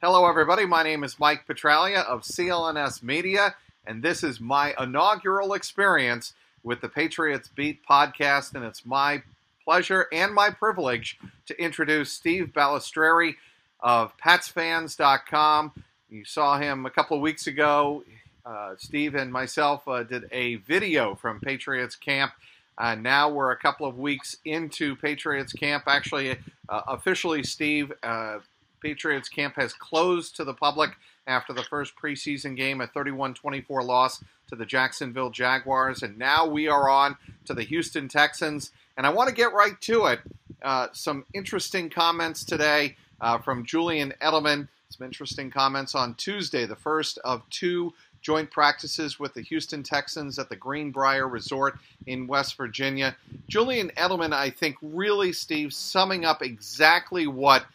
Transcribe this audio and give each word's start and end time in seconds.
Hello, 0.00 0.28
everybody. 0.28 0.64
My 0.64 0.84
name 0.84 1.02
is 1.02 1.18
Mike 1.18 1.44
Petraglia 1.48 2.04
of 2.04 2.22
CLNS 2.22 3.02
Media, 3.02 3.56
and 3.84 4.00
this 4.00 4.22
is 4.22 4.40
my 4.40 4.72
inaugural 4.78 5.54
experience 5.54 6.34
with 6.62 6.80
the 6.80 6.88
Patriots 6.88 7.50
Beat 7.52 7.84
podcast. 7.84 8.54
And 8.54 8.64
it's 8.64 8.86
my 8.86 9.24
pleasure 9.64 10.06
and 10.12 10.32
my 10.32 10.50
privilege 10.50 11.18
to 11.46 11.60
introduce 11.60 12.12
Steve 12.12 12.52
Balestrieri 12.54 13.34
of 13.80 14.16
PatsFans.com. 14.18 15.72
You 16.08 16.24
saw 16.24 16.60
him 16.60 16.86
a 16.86 16.90
couple 16.90 17.16
of 17.16 17.20
weeks 17.20 17.48
ago. 17.48 18.04
Uh, 18.46 18.74
Steve 18.78 19.16
and 19.16 19.32
myself 19.32 19.88
uh, 19.88 20.04
did 20.04 20.28
a 20.30 20.56
video 20.56 21.16
from 21.16 21.40
Patriots 21.40 21.96
camp. 21.96 22.30
Uh, 22.78 22.94
now 22.94 23.28
we're 23.28 23.50
a 23.50 23.56
couple 23.56 23.84
of 23.84 23.98
weeks 23.98 24.36
into 24.44 24.94
Patriots 24.94 25.52
camp. 25.52 25.82
Actually, 25.88 26.38
uh, 26.68 26.82
officially, 26.86 27.42
Steve 27.42 27.92
uh, 28.04 28.38
Patriots 28.80 29.28
camp 29.28 29.56
has 29.56 29.72
closed 29.72 30.36
to 30.36 30.44
the 30.44 30.54
public 30.54 30.90
after 31.26 31.52
the 31.52 31.62
first 31.64 31.94
preseason 31.96 32.56
game, 32.56 32.80
a 32.80 32.86
31 32.86 33.34
24 33.34 33.82
loss 33.82 34.24
to 34.48 34.56
the 34.56 34.66
Jacksonville 34.66 35.30
Jaguars. 35.30 36.02
And 36.02 36.18
now 36.18 36.46
we 36.46 36.68
are 36.68 36.88
on 36.88 37.16
to 37.44 37.54
the 37.54 37.62
Houston 37.64 38.08
Texans. 38.08 38.72
And 38.96 39.06
I 39.06 39.10
want 39.10 39.28
to 39.28 39.34
get 39.34 39.52
right 39.52 39.78
to 39.82 40.06
it. 40.06 40.20
Uh, 40.62 40.88
some 40.92 41.24
interesting 41.34 41.88
comments 41.90 42.44
today 42.44 42.96
uh, 43.20 43.38
from 43.38 43.64
Julian 43.64 44.12
Edelman. 44.20 44.68
Some 44.90 45.04
interesting 45.04 45.50
comments 45.50 45.94
on 45.94 46.14
Tuesday, 46.14 46.64
the 46.64 46.74
first 46.74 47.18
of 47.18 47.42
two 47.50 47.92
joint 48.20 48.50
practices 48.50 49.20
with 49.20 49.34
the 49.34 49.42
Houston 49.42 49.82
Texans 49.82 50.38
at 50.38 50.48
the 50.48 50.56
Greenbrier 50.56 51.28
Resort 51.28 51.78
in 52.06 52.26
West 52.26 52.56
Virginia. 52.56 53.16
Julian 53.48 53.90
Edelman, 53.96 54.32
I 54.32 54.50
think, 54.50 54.76
really, 54.82 55.32
Steve, 55.32 55.72
summing 55.72 56.24
up 56.24 56.42
exactly 56.42 57.26
what 57.26 57.66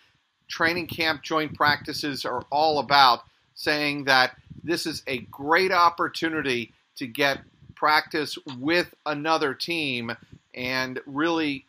training 0.53 0.85
camp 0.85 1.23
joint 1.23 1.55
practices 1.55 2.25
are 2.25 2.45
all 2.51 2.77
about, 2.77 3.23
saying 3.55 4.03
that 4.03 4.35
this 4.63 4.85
is 4.85 5.01
a 5.07 5.17
great 5.31 5.71
opportunity 5.71 6.71
to 6.95 7.07
get 7.07 7.39
practice 7.73 8.37
with 8.59 8.93
another 9.07 9.55
team 9.55 10.15
and 10.53 10.99
really 11.07 11.65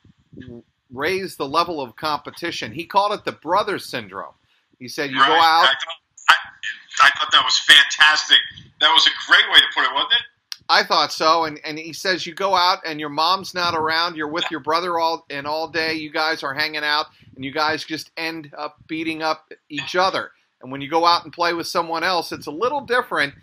raise 0.92 1.36
the 1.36 1.48
level 1.48 1.80
of 1.80 1.96
competition. 1.96 2.72
He 2.72 2.84
called 2.84 3.12
it 3.12 3.24
the 3.24 3.32
brother 3.32 3.78
syndrome. 3.78 4.34
He 4.78 4.86
said 4.88 5.10
you 5.10 5.18
right. 5.18 5.28
go 5.28 5.34
out. 5.34 5.64
I 5.64 5.72
thought, 5.72 6.00
I, 6.28 7.06
I 7.06 7.10
thought 7.18 7.32
that 7.32 7.42
was 7.42 7.58
fantastic. 7.60 8.36
That 8.82 8.90
was 8.90 9.06
a 9.06 9.14
great 9.26 9.50
way 9.50 9.60
to 9.60 9.66
put 9.74 9.84
it, 9.84 9.94
wasn't 9.94 10.12
it? 10.12 10.26
I 10.68 10.82
thought 10.82 11.12
so, 11.12 11.44
and 11.44 11.60
and 11.64 11.78
he 11.78 11.92
says 11.92 12.26
you 12.26 12.34
go 12.34 12.54
out 12.54 12.78
and 12.86 12.98
your 12.98 13.10
mom's 13.10 13.54
not 13.54 13.74
around. 13.74 14.16
You're 14.16 14.28
with 14.28 14.50
your 14.50 14.60
brother 14.60 14.98
all 14.98 15.26
and 15.28 15.46
all 15.46 15.68
day. 15.68 15.94
You 15.94 16.10
guys 16.10 16.42
are 16.42 16.54
hanging 16.54 16.84
out, 16.84 17.06
and 17.36 17.44
you 17.44 17.52
guys 17.52 17.84
just 17.84 18.10
end 18.16 18.50
up 18.56 18.76
beating 18.88 19.22
up 19.22 19.52
each 19.68 19.94
other. 19.94 20.30
And 20.62 20.72
when 20.72 20.80
you 20.80 20.88
go 20.88 21.04
out 21.04 21.24
and 21.24 21.32
play 21.32 21.52
with 21.52 21.66
someone 21.66 22.02
else, 22.02 22.32
it's 22.32 22.46
a 22.46 22.50
little 22.50 22.80
different 22.80 23.34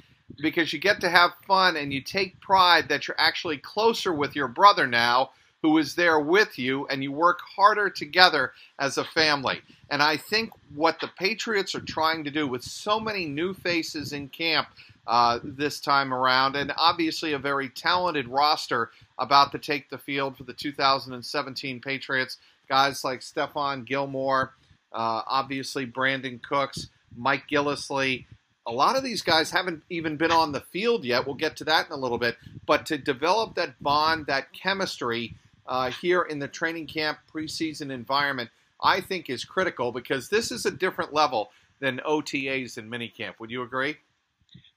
because 0.41 0.73
you 0.73 0.79
get 0.79 0.99
to 1.01 1.09
have 1.09 1.31
fun 1.45 1.75
and 1.77 1.93
you 1.93 2.01
take 2.01 2.39
pride 2.41 2.89
that 2.89 3.07
you're 3.07 3.19
actually 3.19 3.57
closer 3.57 4.11
with 4.11 4.35
your 4.35 4.47
brother 4.47 4.87
now, 4.87 5.29
who 5.61 5.77
is 5.77 5.95
there 5.95 6.19
with 6.19 6.57
you, 6.57 6.87
and 6.87 7.03
you 7.03 7.11
work 7.11 7.39
harder 7.55 7.89
together 7.89 8.51
as 8.79 8.97
a 8.97 9.03
family. 9.03 9.61
And 9.89 10.01
I 10.01 10.17
think 10.17 10.51
what 10.73 10.99
the 10.99 11.09
Patriots 11.19 11.75
are 11.75 11.81
trying 11.81 12.23
to 12.23 12.31
do 12.31 12.47
with 12.47 12.63
so 12.63 12.99
many 12.99 13.25
new 13.25 13.53
faces 13.53 14.13
in 14.13 14.29
camp 14.29 14.69
uh, 15.05 15.39
this 15.43 15.79
time 15.79 16.13
around, 16.13 16.55
and 16.55 16.71
obviously 16.77 17.33
a 17.33 17.39
very 17.39 17.69
talented 17.69 18.27
roster 18.27 18.91
about 19.19 19.51
to 19.51 19.59
take 19.59 19.89
the 19.89 19.97
field 19.97 20.37
for 20.37 20.43
the 20.43 20.53
2017 20.53 21.79
Patriots. 21.81 22.37
Guys 22.67 23.03
like 23.03 23.19
Stephon 23.19 23.85
Gilmore, 23.85 24.53
uh, 24.93 25.21
obviously 25.27 25.85
Brandin 25.85 26.41
Cooks, 26.41 26.87
Mike 27.15 27.43
Gillislee. 27.51 28.25
A 28.67 28.71
lot 28.71 28.95
of 28.95 29.03
these 29.03 29.21
guys 29.21 29.51
haven't 29.51 29.83
even 29.89 30.17
been 30.17 30.31
on 30.31 30.51
the 30.51 30.61
field 30.61 31.03
yet. 31.03 31.25
We'll 31.25 31.35
get 31.35 31.57
to 31.57 31.63
that 31.65 31.87
in 31.87 31.91
a 31.91 31.97
little 31.97 32.19
bit. 32.19 32.37
But 32.65 32.85
to 32.87 32.97
develop 32.97 33.55
that 33.55 33.81
bond, 33.81 34.27
that 34.27 34.53
chemistry 34.53 35.35
uh, 35.67 35.91
here 35.91 36.23
in 36.23 36.39
the 36.39 36.47
training 36.47 36.87
camp 36.87 37.19
preseason 37.33 37.91
environment, 37.91 38.49
I 38.81 39.01
think 39.01 39.29
is 39.29 39.45
critical 39.45 39.91
because 39.91 40.29
this 40.29 40.51
is 40.51 40.65
a 40.65 40.71
different 40.71 41.13
level 41.13 41.51
than 41.79 41.99
OTAs 42.05 42.77
and 42.77 42.91
minicamp. 42.91 43.39
Would 43.39 43.51
you 43.51 43.63
agree? 43.63 43.97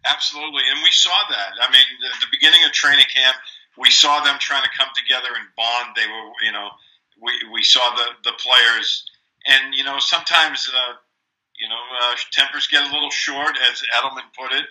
Absolutely, 0.04 0.62
and 0.70 0.82
we 0.82 0.90
saw 0.90 1.16
that. 1.30 1.52
I 1.60 1.70
mean, 1.72 1.84
the, 2.00 2.08
the 2.20 2.30
beginning 2.30 2.62
of 2.64 2.72
training 2.72 3.06
camp, 3.14 3.36
we 3.78 3.90
saw 3.90 4.22
them 4.22 4.36
trying 4.38 4.62
to 4.62 4.70
come 4.76 4.88
together 4.94 5.28
and 5.32 5.48
bond. 5.56 5.96
They 5.96 6.06
were, 6.06 6.30
you 6.44 6.52
know, 6.52 6.68
we, 7.20 7.32
we 7.52 7.62
saw 7.62 7.94
the, 7.94 8.30
the 8.30 8.36
players, 8.36 9.08
and 9.46 9.74
you 9.74 9.82
know, 9.82 9.96
sometimes, 9.98 10.70
uh, 10.70 10.94
you 11.58 11.68
know, 11.68 11.80
uh, 12.02 12.14
tempers 12.32 12.66
get 12.66 12.88
a 12.88 12.92
little 12.92 13.10
short, 13.10 13.56
as 13.70 13.82
Edelman 13.96 14.28
put 14.38 14.52
it. 14.52 14.66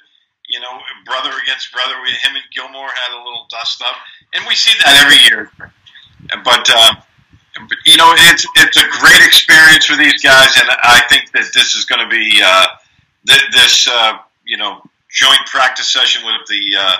You 0.49 0.59
know, 0.59 0.77
brother 1.05 1.31
against 1.41 1.71
brother. 1.71 1.95
We, 2.03 2.09
him 2.09 2.35
and 2.35 2.43
Gilmore 2.53 2.89
had 2.89 3.15
a 3.15 3.23
little 3.23 3.47
dust 3.49 3.81
up, 3.81 3.95
and 4.35 4.43
we 4.47 4.55
see 4.55 4.77
that 4.83 5.03
every 5.05 5.17
year. 5.29 5.73
But 6.43 6.69
uh, 6.69 6.95
you 7.85 7.97
know, 7.97 8.13
it's 8.17 8.45
it's 8.55 8.77
a 8.77 8.87
great 8.99 9.25
experience 9.25 9.85
for 9.85 9.95
these 9.95 10.21
guys, 10.21 10.57
and 10.59 10.69
I 10.83 11.01
think 11.09 11.31
that 11.31 11.51
this 11.53 11.75
is 11.75 11.85
going 11.85 12.01
to 12.03 12.09
be 12.09 12.41
uh, 12.43 12.65
th- 13.27 13.51
this 13.51 13.87
uh, 13.87 14.17
you 14.45 14.57
know 14.57 14.81
joint 15.11 15.45
practice 15.47 15.91
session 15.91 16.23
with 16.25 16.47
the 16.47 16.75
uh, 16.77 16.95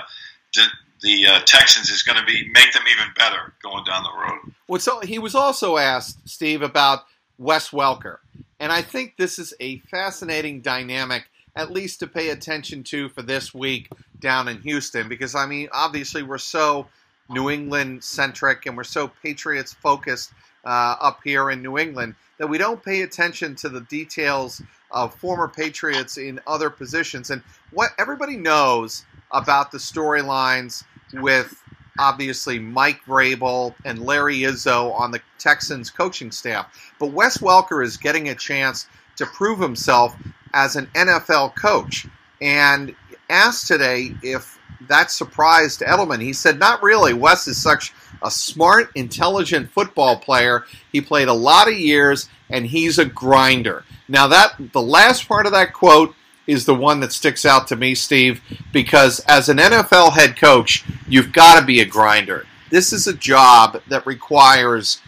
the, 0.54 0.62
the 1.02 1.26
uh, 1.26 1.40
Texans 1.44 1.90
is 1.90 2.02
going 2.02 2.18
to 2.18 2.24
be 2.24 2.48
make 2.52 2.72
them 2.72 2.84
even 2.90 3.12
better 3.16 3.52
going 3.62 3.84
down 3.84 4.04
the 4.04 4.10
road. 4.10 4.54
Well, 4.68 4.80
so 4.80 5.00
he 5.00 5.18
was 5.18 5.34
also 5.34 5.76
asked 5.76 6.28
Steve 6.28 6.62
about 6.62 7.00
Wes 7.38 7.70
Welker, 7.70 8.18
and 8.60 8.70
I 8.70 8.82
think 8.82 9.16
this 9.16 9.38
is 9.38 9.54
a 9.60 9.78
fascinating 9.90 10.60
dynamic, 10.60 11.24
at 11.56 11.72
least 11.72 12.00
to 12.00 12.06
pay 12.06 12.30
attention 12.30 12.84
to 12.84 13.08
for 13.08 13.22
this 13.22 13.52
week 13.52 13.88
down 14.20 14.48
in 14.48 14.60
Houston, 14.62 15.08
because 15.08 15.34
I 15.34 15.46
mean, 15.46 15.68
obviously 15.72 16.22
we're 16.22 16.38
so 16.38 16.86
New 17.28 17.50
England 17.50 18.04
centric 18.04 18.66
and 18.66 18.76
we're 18.76 18.84
so 18.84 19.08
Patriots 19.22 19.74
focused 19.74 20.32
uh, 20.64 20.96
up 21.00 21.20
here 21.24 21.50
in 21.50 21.62
New 21.62 21.78
England 21.78 22.14
that 22.38 22.48
we 22.48 22.58
don't 22.58 22.82
pay 22.82 23.02
attention 23.02 23.54
to 23.56 23.68
the 23.68 23.82
details 23.82 24.62
of 24.90 25.14
former 25.14 25.48
Patriots 25.48 26.16
in 26.16 26.40
other 26.46 26.70
positions. 26.70 27.30
And 27.30 27.42
what 27.70 27.90
everybody 27.98 28.36
knows 28.36 29.04
about 29.30 29.72
the 29.72 29.78
storylines 29.78 30.84
with 31.14 31.62
obviously 31.98 32.58
Mike 32.58 33.00
Vrabel 33.06 33.74
and 33.84 34.04
Larry 34.04 34.38
Izzo 34.38 34.92
on 34.98 35.10
the 35.10 35.20
Texans 35.38 35.90
coaching 35.90 36.32
staff. 36.32 36.94
But 36.98 37.12
Wes 37.12 37.38
Welker 37.38 37.84
is 37.84 37.96
getting 37.96 38.28
a 38.28 38.34
chance 38.34 38.86
to 39.16 39.26
prove 39.26 39.60
himself 39.60 40.16
as 40.52 40.76
an 40.76 40.86
NFL 40.94 41.54
coach. 41.56 42.06
And 42.40 42.94
asked 43.30 43.66
today 43.66 44.14
if 44.22 44.58
that 44.88 45.10
surprised 45.10 45.80
Edelman. 45.80 46.20
He 46.20 46.32
said, 46.32 46.58
Not 46.58 46.82
really. 46.82 47.12
Wes 47.12 47.46
is 47.46 47.60
such 47.60 47.92
a 48.22 48.30
smart, 48.30 48.90
intelligent 48.94 49.70
football 49.70 50.16
player. 50.16 50.64
He 50.92 51.00
played 51.00 51.28
a 51.28 51.34
lot 51.34 51.68
of 51.68 51.74
years, 51.74 52.28
and 52.50 52.66
he's 52.66 52.98
a 52.98 53.04
grinder. 53.04 53.84
Now, 54.08 54.26
that 54.28 54.54
the 54.72 54.82
last 54.82 55.28
part 55.28 55.46
of 55.46 55.52
that 55.52 55.72
quote 55.72 56.14
is 56.46 56.66
the 56.66 56.74
one 56.74 57.00
that 57.00 57.12
sticks 57.12 57.44
out 57.44 57.68
to 57.68 57.76
me, 57.76 57.94
Steve, 57.94 58.42
because 58.72 59.20
as 59.20 59.48
an 59.48 59.58
NFL 59.58 60.12
head 60.12 60.36
coach, 60.36 60.84
you've 61.08 61.32
got 61.32 61.58
to 61.58 61.64
be 61.64 61.80
a 61.80 61.86
grinder. 61.86 62.46
This 62.70 62.92
is 62.92 63.06
a 63.06 63.14
job 63.14 63.80
that 63.88 64.06
requires 64.06 65.00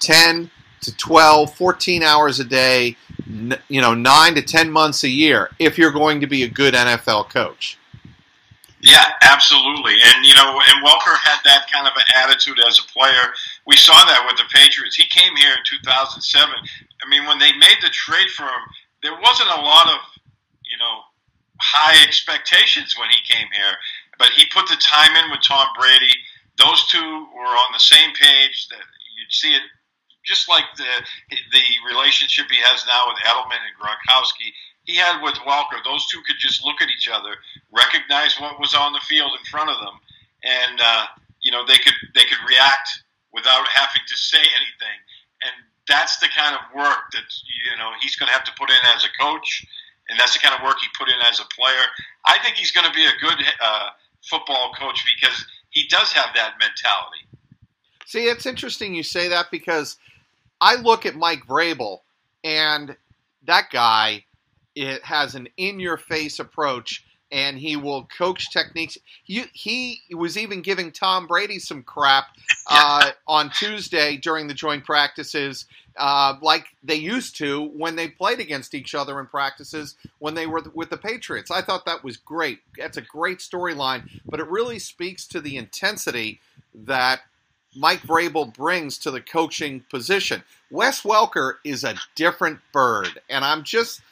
10 0.00 0.50
to 0.82 0.96
12, 0.96 1.54
14 1.54 2.02
hours 2.02 2.38
a 2.40 2.44
day, 2.44 2.96
you 3.68 3.80
know, 3.80 3.94
9 3.94 4.34
to 4.34 4.42
10 4.42 4.70
months 4.70 5.02
a 5.04 5.08
year 5.08 5.50
if 5.58 5.78
you're 5.78 5.90
going 5.90 6.20
to 6.20 6.26
be 6.26 6.42
a 6.42 6.48
good 6.48 6.74
NFL 6.74 7.30
coach. 7.30 7.78
Yeah, 8.84 9.16
absolutely. 9.22 9.96
And, 9.96 10.26
you 10.28 10.34
know, 10.34 10.60
and 10.60 10.84
Welker 10.84 11.16
had 11.16 11.40
that 11.48 11.72
kind 11.72 11.88
of 11.88 11.96
an 11.96 12.04
attitude 12.20 12.60
as 12.68 12.78
a 12.78 12.84
player. 12.92 13.32
We 13.66 13.76
saw 13.80 13.96
that 13.96 14.28
with 14.28 14.36
the 14.36 14.44
Patriots. 14.52 14.94
He 14.94 15.08
came 15.08 15.34
here 15.36 15.56
in 15.56 15.64
2007. 15.64 16.20
I 16.20 17.08
mean, 17.08 17.24
when 17.24 17.38
they 17.40 17.56
made 17.56 17.80
the 17.80 17.88
trade 17.88 18.28
for 18.36 18.44
him, 18.44 18.64
there 19.00 19.16
wasn't 19.16 19.48
a 19.56 19.64
lot 19.64 19.88
of, 19.88 20.04
you 20.68 20.76
know, 20.76 21.00
high 21.56 21.96
expectations 22.04 22.92
when 23.00 23.08
he 23.08 23.24
came 23.24 23.48
here. 23.56 23.72
But 24.18 24.36
he 24.36 24.44
put 24.52 24.68
the 24.68 24.76
time 24.76 25.16
in 25.16 25.30
with 25.32 25.40
Tom 25.40 25.64
Brady. 25.80 26.12
Those 26.60 26.84
two 26.92 27.26
were 27.32 27.56
on 27.56 27.72
the 27.72 27.80
same 27.80 28.12
page. 28.12 28.68
That 28.68 28.84
you'd 29.16 29.32
see 29.32 29.56
it 29.56 29.64
just 30.28 30.48
like 30.48 30.64
the 30.76 30.92
the 31.52 31.64
relationship 31.88 32.52
he 32.52 32.60
has 32.68 32.84
now 32.84 33.08
with 33.08 33.16
Edelman 33.24 33.64
and 33.64 33.76
Gronkowski. 33.80 34.52
He 34.84 34.96
had 34.96 35.22
with 35.22 35.34
Welker. 35.46 35.82
Those 35.84 36.06
two 36.06 36.20
could 36.26 36.36
just 36.38 36.64
look 36.64 36.80
at 36.80 36.88
each 36.88 37.08
other, 37.08 37.36
recognize 37.72 38.38
what 38.38 38.60
was 38.60 38.74
on 38.74 38.92
the 38.92 39.00
field 39.00 39.32
in 39.38 39.44
front 39.46 39.70
of 39.70 39.76
them, 39.80 39.98
and 40.44 40.80
uh, 40.80 41.06
you 41.42 41.50
know 41.50 41.66
they 41.66 41.76
could 41.76 41.94
they 42.14 42.24
could 42.24 42.38
react 42.48 43.04
without 43.32 43.66
having 43.68 44.02
to 44.06 44.16
say 44.16 44.38
anything. 44.38 44.98
And 45.42 45.52
that's 45.88 46.18
the 46.18 46.28
kind 46.28 46.54
of 46.54 46.60
work 46.76 47.10
that 47.12 47.24
you 47.70 47.76
know 47.76 47.90
he's 48.00 48.16
going 48.16 48.28
to 48.28 48.32
have 48.32 48.44
to 48.44 48.52
put 48.58 48.70
in 48.70 48.80
as 48.94 49.04
a 49.04 49.12
coach, 49.20 49.66
and 50.08 50.18
that's 50.18 50.34
the 50.34 50.40
kind 50.40 50.54
of 50.54 50.64
work 50.64 50.76
he 50.80 50.86
put 50.96 51.08
in 51.08 51.20
as 51.26 51.40
a 51.40 51.48
player. 51.54 51.84
I 52.26 52.38
think 52.44 52.56
he's 52.56 52.70
going 52.70 52.86
to 52.86 52.94
be 52.94 53.04
a 53.04 53.16
good 53.20 53.40
uh, 53.62 53.88
football 54.22 54.72
coach 54.78 55.04
because 55.16 55.44
he 55.70 55.88
does 55.88 56.12
have 56.12 56.34
that 56.34 56.54
mentality. 56.60 57.24
See, 58.06 58.24
it's 58.24 58.46
interesting 58.46 58.94
you 58.94 59.02
say 59.02 59.28
that 59.28 59.46
because 59.50 59.96
I 60.60 60.76
look 60.76 61.06
at 61.06 61.16
Mike 61.16 61.46
Vrabel, 61.46 62.00
and 62.44 62.96
that 63.46 63.70
guy 63.70 64.24
it 64.74 65.04
has 65.04 65.34
an 65.34 65.48
in-your-face 65.56 66.38
approach 66.38 67.04
and 67.34 67.58
he 67.58 67.76
will 67.76 68.06
coach 68.16 68.50
techniques. 68.52 68.96
He, 69.24 69.44
he 69.52 70.00
was 70.14 70.38
even 70.38 70.62
giving 70.62 70.92
Tom 70.92 71.26
Brady 71.26 71.58
some 71.58 71.82
crap 71.82 72.26
uh, 72.70 73.10
on 73.26 73.50
Tuesday 73.50 74.16
during 74.16 74.46
the 74.46 74.54
joint 74.54 74.84
practices, 74.84 75.66
uh, 75.96 76.34
like 76.40 76.66
they 76.84 76.94
used 76.94 77.36
to 77.38 77.66
when 77.76 77.96
they 77.96 78.08
played 78.08 78.38
against 78.38 78.72
each 78.72 78.94
other 78.94 79.18
in 79.18 79.26
practices 79.26 79.96
when 80.20 80.34
they 80.34 80.46
were 80.46 80.62
with 80.74 80.90
the 80.90 80.96
Patriots. 80.96 81.50
I 81.50 81.60
thought 81.60 81.86
that 81.86 82.04
was 82.04 82.16
great. 82.16 82.60
That's 82.78 82.98
a 82.98 83.02
great 83.02 83.38
storyline, 83.38 84.08
but 84.26 84.38
it 84.38 84.46
really 84.46 84.78
speaks 84.78 85.26
to 85.28 85.40
the 85.40 85.56
intensity 85.56 86.40
that 86.72 87.20
Mike 87.76 88.02
Vrabel 88.02 88.54
brings 88.54 88.96
to 88.98 89.10
the 89.10 89.20
coaching 89.20 89.84
position. 89.90 90.44
Wes 90.70 91.02
Welker 91.02 91.54
is 91.64 91.82
a 91.82 91.96
different 92.14 92.60
bird, 92.72 93.20
and 93.28 93.44
I'm 93.44 93.64
just– 93.64 94.02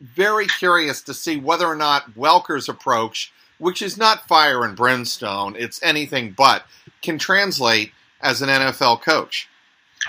very 0.00 0.46
curious 0.46 1.02
to 1.02 1.14
see 1.14 1.36
whether 1.36 1.66
or 1.66 1.76
not 1.76 2.14
Welker's 2.14 2.68
approach, 2.68 3.32
which 3.58 3.82
is 3.82 3.96
not 3.96 4.28
fire 4.28 4.64
and 4.64 4.76
brimstone, 4.76 5.56
it's 5.56 5.82
anything 5.82 6.34
but, 6.36 6.64
can 7.02 7.18
translate 7.18 7.92
as 8.20 8.42
an 8.42 8.48
NFL 8.48 9.02
coach. 9.02 9.48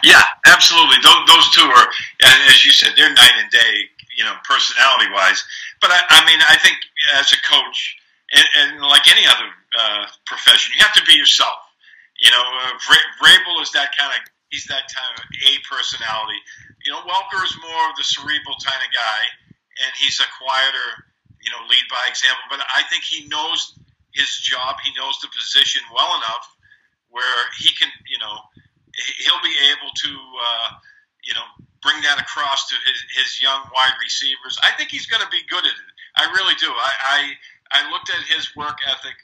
Yeah, 0.04 0.22
absolutely. 0.46 0.98
Those, 1.02 1.26
those 1.28 1.50
two 1.52 1.66
are, 1.66 1.88
as 2.24 2.66
you 2.66 2.72
said, 2.72 2.94
they're 2.96 3.14
night 3.14 3.34
and 3.42 3.50
day, 3.50 3.90
you 4.18 4.24
know, 4.24 4.36
personality 4.48 5.12
wise. 5.12 5.44
But 5.82 5.92
I, 5.92 6.02
I 6.10 6.26
mean, 6.26 6.40
I 6.48 6.58
think 6.58 6.78
as 7.16 7.32
a 7.34 7.42
coach, 7.42 7.98
and, 8.32 8.46
and 8.62 8.82
like 8.82 9.10
any 9.12 9.26
other 9.26 9.50
uh, 9.78 10.06
profession, 10.26 10.74
you 10.78 10.84
have 10.84 10.94
to 10.94 11.04
be 11.06 11.14
yourself. 11.14 11.58
You 12.22 12.30
know, 12.30 12.44
uh, 12.44 13.62
is 13.62 13.72
that 13.72 13.96
kind 13.98 14.12
of, 14.14 14.22
he's 14.50 14.66
that 14.66 14.88
kind 14.94 15.10
of 15.18 15.26
a 15.26 15.52
personality. 15.68 16.38
You 16.86 16.94
know, 16.94 17.02
Welker 17.04 17.44
is 17.44 17.56
more 17.60 17.90
of 17.90 17.96
the 17.98 18.04
cerebral 18.04 18.56
kind 18.64 18.80
of 18.80 18.90
guy 18.94 19.22
and 19.80 19.92
he's 19.96 20.20
a 20.20 20.28
quieter, 20.38 20.90
you 21.42 21.52
know, 21.52 21.62
lead 21.68 21.86
by 21.90 22.04
example. 22.08 22.44
But 22.50 22.62
I 22.68 22.84
think 22.92 23.04
he 23.04 23.28
knows 23.28 23.76
his 24.14 24.30
job. 24.44 24.78
He 24.84 24.92
knows 25.00 25.20
the 25.22 25.30
position 25.32 25.82
well 25.94 26.16
enough 26.18 26.46
where 27.10 27.40
he 27.58 27.72
can, 27.74 27.90
you 28.08 28.20
know, 28.20 28.38
he'll 29.24 29.44
be 29.44 29.56
able 29.72 29.92
to, 29.96 30.12
uh, 30.12 30.70
you 31.24 31.34
know, 31.34 31.48
bring 31.82 32.02
that 32.04 32.20
across 32.20 32.68
to 32.70 32.76
his, 32.86 33.00
his 33.16 33.42
young 33.42 33.64
wide 33.74 33.96
receivers. 34.04 34.60
I 34.62 34.76
think 34.76 34.92
he's 34.92 35.08
going 35.08 35.24
to 35.24 35.32
be 35.32 35.42
good 35.50 35.64
at 35.64 35.74
it. 35.74 35.92
I 36.18 36.28
really 36.36 36.56
do. 36.60 36.68
I, 36.68 36.92
I 37.00 37.20
I 37.72 37.92
looked 37.92 38.10
at 38.10 38.20
his 38.26 38.56
work 38.56 38.82
ethic 38.86 39.16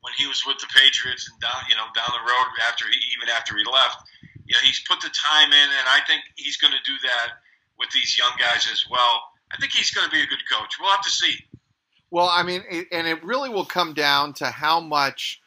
when 0.00 0.12
he 0.16 0.26
was 0.26 0.42
with 0.48 0.56
the 0.58 0.66
Patriots 0.72 1.28
and 1.28 1.36
down, 1.40 1.68
you 1.68 1.76
know, 1.76 1.86
down 1.92 2.08
the 2.10 2.24
road 2.24 2.48
after 2.66 2.88
he 2.88 2.96
even 3.12 3.28
after 3.28 3.56
he 3.56 3.64
left. 3.64 4.08
You 4.48 4.56
know, 4.56 4.62
he's 4.64 4.80
put 4.88 5.00
the 5.00 5.12
time 5.12 5.52
in, 5.52 5.68
and 5.68 5.86
I 5.86 6.00
think 6.08 6.22
he's 6.34 6.56
going 6.56 6.72
to 6.72 6.82
do 6.82 6.96
that 7.06 7.38
with 7.78 7.90
these 7.92 8.18
young 8.18 8.32
guys 8.40 8.66
as 8.66 8.84
well. 8.90 9.30
I 9.52 9.56
think 9.58 9.72
he's 9.72 9.90
going 9.90 10.08
to 10.08 10.12
be 10.12 10.22
a 10.22 10.26
good 10.26 10.42
coach. 10.50 10.74
We'll 10.80 10.90
have 10.90 11.02
to 11.02 11.10
see. 11.10 11.34
Well, 12.10 12.28
I 12.30 12.42
mean, 12.42 12.62
and 12.90 13.06
it 13.06 13.22
really 13.24 13.50
will 13.50 13.64
come 13.64 13.94
down 13.94 14.32
to 14.34 14.46
how 14.46 14.80
much 14.80 15.40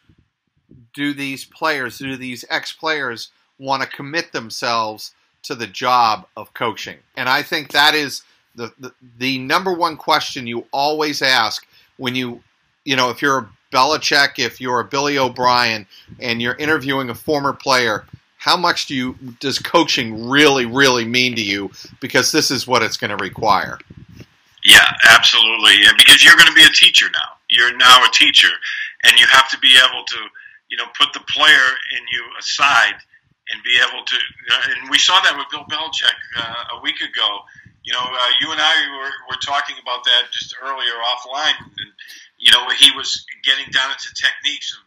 do 0.94 1.13
these 1.13 1.45
players, 1.45 1.97
do 1.97 2.15
these 2.15 2.45
ex 2.50 2.71
players 2.71 3.31
want 3.59 3.83
to 3.83 3.89
commit 3.89 4.31
themselves 4.31 5.13
to 5.44 5.55
the 5.55 5.67
job 5.67 6.25
of 6.38 6.53
coaching? 6.53 6.97
And 7.17 7.27
I 7.27 7.44
think 7.44 7.71
that 7.71 7.95
is 7.95 8.23
the, 8.55 8.71
the, 8.79 8.94
the 9.17 9.39
number 9.39 9.73
one 9.73 9.97
question 9.97 10.47
you 10.47 10.65
always 10.71 11.21
ask 11.21 11.65
when 11.97 12.15
you, 12.15 12.41
you 12.85 12.95
know, 12.95 13.09
if 13.09 13.21
you're 13.21 13.39
a 13.39 13.50
Belichick, 13.73 14.38
if 14.38 14.61
you're 14.61 14.79
a 14.79 14.85
Billy 14.85 15.17
O'Brien, 15.17 15.88
and 16.19 16.41
you're 16.41 16.55
interviewing 16.55 17.09
a 17.09 17.15
former 17.15 17.53
player, 17.53 18.05
how 18.44 18.57
much 18.57 18.88
do 18.88 18.94
you 18.94 19.13
does 19.40 19.57
coaching 19.57 20.28
really 20.28 20.66
really 20.66 21.06
mean 21.06 21.34
to 21.36 21.42
you? 21.42 21.72
Because 22.01 22.34
this 22.34 22.51
is 22.51 22.68
what 22.68 22.84
it's 22.84 22.98
going 22.98 23.16
to 23.16 23.24
require. 23.24 23.80
Yeah 24.66 24.84
absolutely. 25.07 25.80
Because 25.98 26.25
you're 26.25 26.36
going 26.36 26.50
to 26.50 26.54
be 26.54 26.63
a 26.63 26.75
teacher 26.75 27.07
now. 27.13 27.40
You're 27.50 27.74
now 27.78 28.04
a 28.04 28.12
teacher 28.12 28.51
and 29.06 29.18
you 29.18 29.25
have 29.31 29.50
to 29.51 29.57
be 29.60 29.80
able 29.80 30.04
to 30.04 30.19
you 30.69 30.75
know 30.75 30.84
put 31.00 31.13
the 31.13 31.22
player 31.31 31.68
in 31.95 32.04
you 32.12 32.24
aside 32.38 33.00
and 33.48 33.63
be 33.63 33.80
able 33.80 34.04
to 34.04 34.16
uh, 34.51 34.75
and 34.75 34.89
we 34.89 34.98
saw 34.98 35.22
that 35.22 35.38
with 35.38 35.48
Bill 35.50 35.63
Belichick 35.72 36.19
uh, 36.36 36.78
a 36.78 36.81
week 36.81 37.00
ago. 37.00 37.48
You 37.86 37.94
know 37.94 38.04
uh, 38.04 38.31
you 38.42 38.51
and 38.51 38.60
I 38.60 38.75
were, 38.92 39.13
were 39.31 39.39
talking 39.39 39.78
about 39.81 40.04
that 40.04 40.24
just 40.31 40.54
earlier 40.62 41.00
offline 41.16 41.56
and 41.63 41.92
you 42.39 42.51
know 42.51 42.68
he 42.75 42.92
was 42.92 43.25
getting 43.46 43.72
down 43.72 43.89
into 43.92 44.12
techniques 44.19 44.78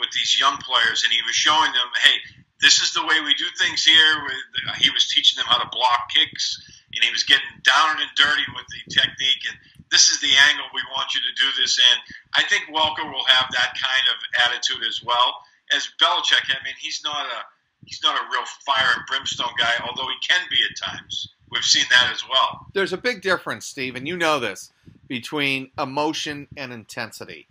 with 0.00 0.10
these 0.12 0.40
young 0.40 0.56
players 0.64 1.04
and 1.04 1.12
he 1.12 1.20
was 1.28 1.36
showing 1.36 1.70
them 1.76 1.90
hey 2.02 2.39
this 2.60 2.80
is 2.80 2.92
the 2.92 3.04
way 3.04 3.20
we 3.24 3.34
do 3.34 3.46
things 3.58 3.84
here. 3.84 4.14
He 4.78 4.90
was 4.90 5.08
teaching 5.08 5.36
them 5.36 5.46
how 5.48 5.58
to 5.58 5.68
block 5.72 6.10
kicks, 6.14 6.60
and 6.94 7.02
he 7.02 7.10
was 7.10 7.24
getting 7.24 7.48
down 7.64 8.00
and 8.00 8.10
dirty 8.16 8.44
with 8.54 8.66
the 8.68 8.92
technique. 8.92 9.42
And 9.48 9.56
this 9.90 10.10
is 10.10 10.20
the 10.20 10.32
angle 10.48 10.66
we 10.74 10.82
want 10.92 11.14
you 11.14 11.20
to 11.20 11.40
do 11.40 11.48
this 11.60 11.78
in. 11.78 11.96
I 12.34 12.42
think 12.44 12.68
Welker 12.68 13.04
will 13.10 13.24
have 13.24 13.50
that 13.52 13.74
kind 13.80 14.06
of 14.12 14.18
attitude 14.46 14.86
as 14.86 15.02
well 15.02 15.42
as 15.74 15.88
Belichick. 16.00 16.48
I 16.48 16.62
mean, 16.64 16.76
he's 16.78 17.00
not 17.04 17.26
a 17.26 17.40
he's 17.84 18.02
not 18.02 18.20
a 18.20 18.28
real 18.30 18.44
fire 18.64 18.92
and 18.94 19.06
brimstone 19.06 19.56
guy, 19.58 19.72
although 19.86 20.08
he 20.08 20.26
can 20.26 20.40
be 20.50 20.58
at 20.68 20.76
times. 20.76 21.34
We've 21.50 21.64
seen 21.64 21.84
that 21.90 22.10
as 22.12 22.22
well. 22.28 22.66
There's 22.74 22.92
a 22.92 22.98
big 22.98 23.22
difference, 23.22 23.66
Steve, 23.66 23.96
and 23.96 24.06
you 24.06 24.16
know 24.16 24.38
this, 24.38 24.72
between 25.08 25.72
emotion 25.76 26.46
and 26.56 26.72
intensity 26.72 27.48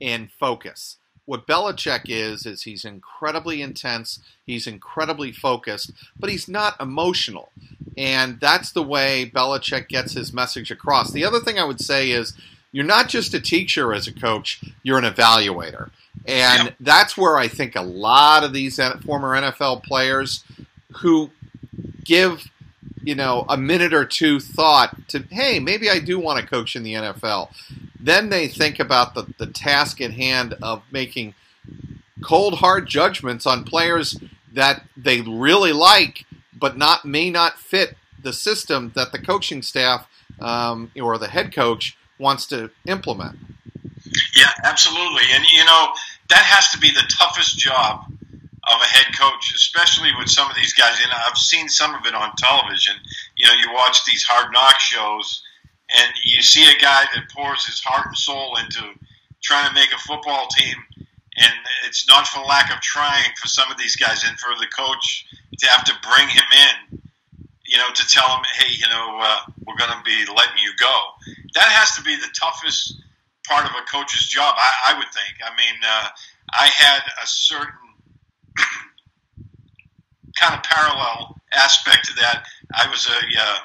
and 0.00 0.30
focus 0.32 0.96
what 1.24 1.46
Belichick 1.46 2.02
is 2.06 2.46
is 2.46 2.62
he's 2.62 2.84
incredibly 2.84 3.62
intense, 3.62 4.20
he's 4.44 4.66
incredibly 4.66 5.32
focused, 5.32 5.92
but 6.18 6.30
he's 6.30 6.48
not 6.48 6.80
emotional. 6.80 7.50
And 7.96 8.40
that's 8.40 8.72
the 8.72 8.82
way 8.82 9.30
Belichick 9.32 9.88
gets 9.88 10.14
his 10.14 10.32
message 10.32 10.70
across. 10.70 11.12
The 11.12 11.24
other 11.24 11.40
thing 11.40 11.58
I 11.58 11.64
would 11.64 11.80
say 11.80 12.10
is 12.10 12.34
you're 12.72 12.84
not 12.84 13.08
just 13.08 13.34
a 13.34 13.40
teacher 13.40 13.92
as 13.92 14.06
a 14.06 14.12
coach, 14.12 14.62
you're 14.82 14.98
an 14.98 15.04
evaluator. 15.04 15.90
And 16.26 16.64
yep. 16.64 16.74
that's 16.80 17.16
where 17.16 17.36
I 17.36 17.48
think 17.48 17.76
a 17.76 17.82
lot 17.82 18.44
of 18.44 18.52
these 18.52 18.80
former 19.04 19.34
NFL 19.34 19.84
players 19.84 20.44
who 20.96 21.30
give 22.04 22.50
you 23.02 23.14
know 23.14 23.44
a 23.48 23.56
minute 23.56 23.92
or 23.92 24.04
two 24.04 24.38
thought 24.38 24.96
to 25.08 25.24
hey 25.30 25.58
maybe 25.58 25.90
I 25.90 25.98
do 25.98 26.18
want 26.18 26.40
to 26.40 26.46
coach 26.46 26.76
in 26.76 26.82
the 26.82 26.94
NFL 26.94 27.50
then 28.02 28.30
they 28.30 28.48
think 28.48 28.80
about 28.80 29.14
the, 29.14 29.32
the 29.38 29.46
task 29.46 30.00
at 30.00 30.12
hand 30.12 30.54
of 30.62 30.82
making 30.90 31.34
cold 32.22 32.54
hard 32.54 32.86
judgments 32.86 33.46
on 33.46 33.64
players 33.64 34.18
that 34.52 34.82
they 34.96 35.20
really 35.20 35.72
like 35.72 36.24
but 36.52 36.76
not 36.76 37.04
may 37.04 37.30
not 37.30 37.58
fit 37.58 37.96
the 38.22 38.32
system 38.32 38.92
that 38.94 39.10
the 39.12 39.18
coaching 39.18 39.62
staff 39.62 40.06
um, 40.40 40.90
or 41.00 41.18
the 41.18 41.28
head 41.28 41.52
coach 41.52 41.96
wants 42.18 42.46
to 42.46 42.70
implement. 42.86 43.36
Yeah, 44.36 44.50
absolutely. 44.62 45.22
And 45.32 45.44
you 45.52 45.64
know, 45.64 45.92
that 46.28 46.44
has 46.44 46.70
to 46.70 46.78
be 46.78 46.90
the 46.90 47.04
toughest 47.18 47.58
job 47.58 48.04
of 48.68 48.80
a 48.80 48.86
head 48.86 49.06
coach, 49.18 49.52
especially 49.54 50.10
with 50.18 50.28
some 50.28 50.48
of 50.48 50.54
these 50.54 50.72
guys. 50.72 50.98
And 51.02 51.12
I've 51.12 51.36
seen 51.36 51.68
some 51.68 51.94
of 51.94 52.06
it 52.06 52.14
on 52.14 52.30
television. 52.36 52.94
You 53.36 53.46
know, 53.46 53.54
you 53.54 53.72
watch 53.74 54.04
these 54.04 54.22
hard 54.22 54.52
knock 54.52 54.78
shows 54.78 55.42
and 55.98 56.12
you 56.24 56.42
see 56.42 56.64
a 56.64 56.80
guy 56.80 57.04
that 57.14 57.30
pours 57.30 57.66
his 57.66 57.80
heart 57.80 58.06
and 58.06 58.16
soul 58.16 58.56
into 58.56 58.82
trying 59.42 59.68
to 59.68 59.74
make 59.74 59.92
a 59.92 59.98
football 59.98 60.46
team, 60.48 60.76
and 61.36 61.52
it's 61.86 62.06
not 62.08 62.26
for 62.26 62.40
lack 62.44 62.72
of 62.74 62.80
trying 62.80 63.30
for 63.40 63.48
some 63.48 63.70
of 63.70 63.78
these 63.78 63.96
guys, 63.96 64.24
and 64.24 64.38
for 64.38 64.54
the 64.60 64.66
coach 64.66 65.26
to 65.58 65.66
have 65.68 65.84
to 65.84 65.92
bring 66.02 66.28
him 66.28 66.44
in, 66.92 67.00
you 67.66 67.78
know, 67.78 67.90
to 67.92 68.06
tell 68.08 68.28
him, 68.28 68.42
hey, 68.58 68.72
you 68.72 68.88
know, 68.88 69.18
uh, 69.20 69.40
we're 69.66 69.76
going 69.76 69.90
to 69.90 70.02
be 70.04 70.24
letting 70.32 70.58
you 70.62 70.72
go. 70.78 71.02
That 71.54 71.68
has 71.68 71.96
to 71.96 72.02
be 72.02 72.16
the 72.16 72.28
toughest 72.34 73.02
part 73.46 73.64
of 73.64 73.72
a 73.72 73.84
coach's 73.90 74.28
job, 74.28 74.54
I, 74.56 74.92
I 74.94 74.98
would 74.98 75.08
think. 75.12 75.34
I 75.44 75.50
mean, 75.56 75.80
uh, 75.84 76.08
I 76.52 76.66
had 76.68 77.02
a 77.22 77.26
certain 77.26 77.72
kind 80.38 80.54
of 80.54 80.62
parallel 80.62 81.40
aspect 81.54 82.06
to 82.06 82.14
that. 82.14 82.44
I 82.74 82.88
was 82.88 83.06
a 83.06 83.40
uh, 83.40 83.58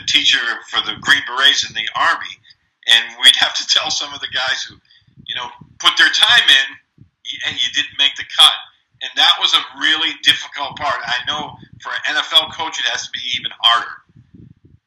a 0.00 0.06
teacher 0.06 0.38
for 0.68 0.80
the 0.80 0.96
Green 1.00 1.22
Berets 1.26 1.68
in 1.68 1.74
the 1.74 1.88
Army, 1.94 2.34
and 2.88 3.16
we'd 3.22 3.36
have 3.36 3.54
to 3.54 3.66
tell 3.74 3.90
some 3.90 4.12
of 4.12 4.20
the 4.20 4.28
guys 4.32 4.62
who, 4.62 4.76
you 5.26 5.34
know, 5.34 5.48
put 5.78 5.92
their 5.98 6.10
time 6.10 6.48
in, 6.48 6.76
and 7.46 7.54
you 7.54 7.72
didn't 7.74 7.96
make 7.98 8.14
the 8.16 8.24
cut. 8.36 8.52
And 9.02 9.10
that 9.16 9.32
was 9.40 9.52
a 9.54 9.80
really 9.80 10.12
difficult 10.22 10.76
part. 10.76 11.00
I 11.04 11.16
know 11.26 11.56
for 11.82 11.90
an 11.90 12.14
NFL 12.14 12.54
coach, 12.54 12.78
it 12.78 12.86
has 12.86 13.06
to 13.06 13.10
be 13.10 13.18
even 13.36 13.50
harder. 13.58 13.90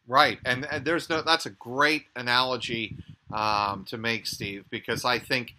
Right, 0.08 0.40
and, 0.46 0.66
and 0.72 0.86
there's 0.86 1.10
no. 1.10 1.22
That's 1.22 1.48
a 1.48 1.50
great 1.50 2.04
analogy 2.16 2.96
um, 3.34 3.86
to 3.86 3.98
make, 3.98 4.28
Steve, 4.28 4.66
because 4.70 5.04
I 5.04 5.20
think 5.20 5.56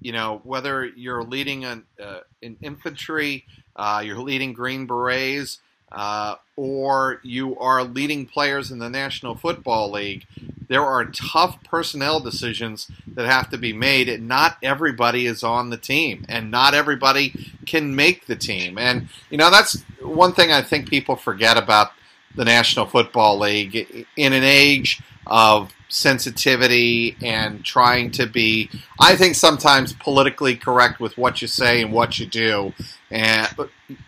you 0.00 0.12
know 0.12 0.40
whether 0.44 0.86
you're 0.86 1.24
leading 1.24 1.64
an, 1.64 1.84
uh, 2.02 2.20
an 2.42 2.56
infantry, 2.62 3.44
uh, 3.76 4.02
you're 4.04 4.20
leading 4.20 4.52
Green 4.52 4.86
Berets, 4.86 5.58
uh, 5.92 6.36
or 6.56 7.20
you 7.22 7.58
are 7.58 7.84
leading 7.84 8.26
players 8.26 8.70
in 8.70 8.78
the 8.78 8.90
National 8.90 9.34
Football 9.34 9.90
League, 9.90 10.26
there 10.68 10.84
are 10.84 11.04
tough 11.06 11.62
personnel 11.64 12.20
decisions 12.20 12.88
that 13.14 13.26
have 13.26 13.50
to 13.50 13.58
be 13.58 13.72
made, 13.72 14.08
and 14.08 14.28
not 14.28 14.56
everybody 14.62 15.26
is 15.26 15.42
on 15.42 15.70
the 15.70 15.76
team, 15.76 16.24
and 16.28 16.50
not 16.50 16.74
everybody 16.74 17.52
can 17.66 17.96
make 17.96 18.26
the 18.26 18.36
team. 18.36 18.78
And 18.78 19.08
you 19.30 19.38
know 19.38 19.50
that's 19.50 19.82
one 20.00 20.32
thing 20.32 20.52
I 20.52 20.62
think 20.62 20.88
people 20.88 21.16
forget 21.16 21.56
about 21.56 21.92
the 22.36 22.44
National 22.44 22.86
Football 22.86 23.40
League 23.40 24.06
in 24.16 24.32
an 24.32 24.44
age 24.44 25.02
of 25.26 25.72
sensitivity 25.90 27.16
and 27.22 27.64
trying 27.64 28.10
to 28.12 28.26
be, 28.26 28.70
I 28.98 29.16
think, 29.16 29.34
sometimes 29.34 29.92
politically 29.92 30.56
correct 30.56 31.00
with 31.00 31.18
what 31.18 31.42
you 31.42 31.48
say 31.48 31.82
and 31.82 31.92
what 31.92 32.18
you 32.18 32.26
do. 32.26 32.72
And 33.10 33.48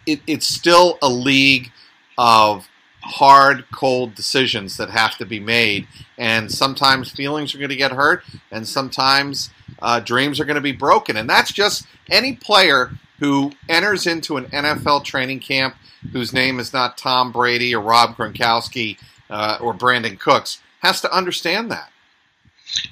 it, 0.06 0.20
it's 0.26 0.46
still 0.46 0.98
a 1.02 1.08
league 1.08 1.70
of 2.16 2.68
hard, 3.02 3.64
cold 3.72 4.14
decisions 4.14 4.76
that 4.76 4.90
have 4.90 5.16
to 5.18 5.26
be 5.26 5.40
made. 5.40 5.86
And 6.16 6.50
sometimes 6.50 7.10
feelings 7.10 7.54
are 7.54 7.58
going 7.58 7.70
to 7.70 7.76
get 7.76 7.92
hurt, 7.92 8.22
and 8.50 8.66
sometimes 8.66 9.50
uh, 9.80 10.00
dreams 10.00 10.38
are 10.38 10.44
going 10.44 10.56
to 10.56 10.60
be 10.60 10.72
broken. 10.72 11.16
And 11.16 11.28
that's 11.28 11.52
just 11.52 11.86
any 12.10 12.34
player 12.34 12.92
who 13.18 13.52
enters 13.68 14.06
into 14.06 14.36
an 14.36 14.46
NFL 14.46 15.04
training 15.04 15.40
camp 15.40 15.76
whose 16.12 16.32
name 16.32 16.58
is 16.58 16.72
not 16.72 16.98
Tom 16.98 17.30
Brady 17.30 17.74
or 17.74 17.80
Rob 17.80 18.16
Gronkowski 18.16 18.98
uh, 19.30 19.58
or 19.60 19.72
Brandin 19.72 20.18
Cooks, 20.18 20.60
has 20.82 21.00
to 21.00 21.12
understand 21.14 21.70
that. 21.70 21.90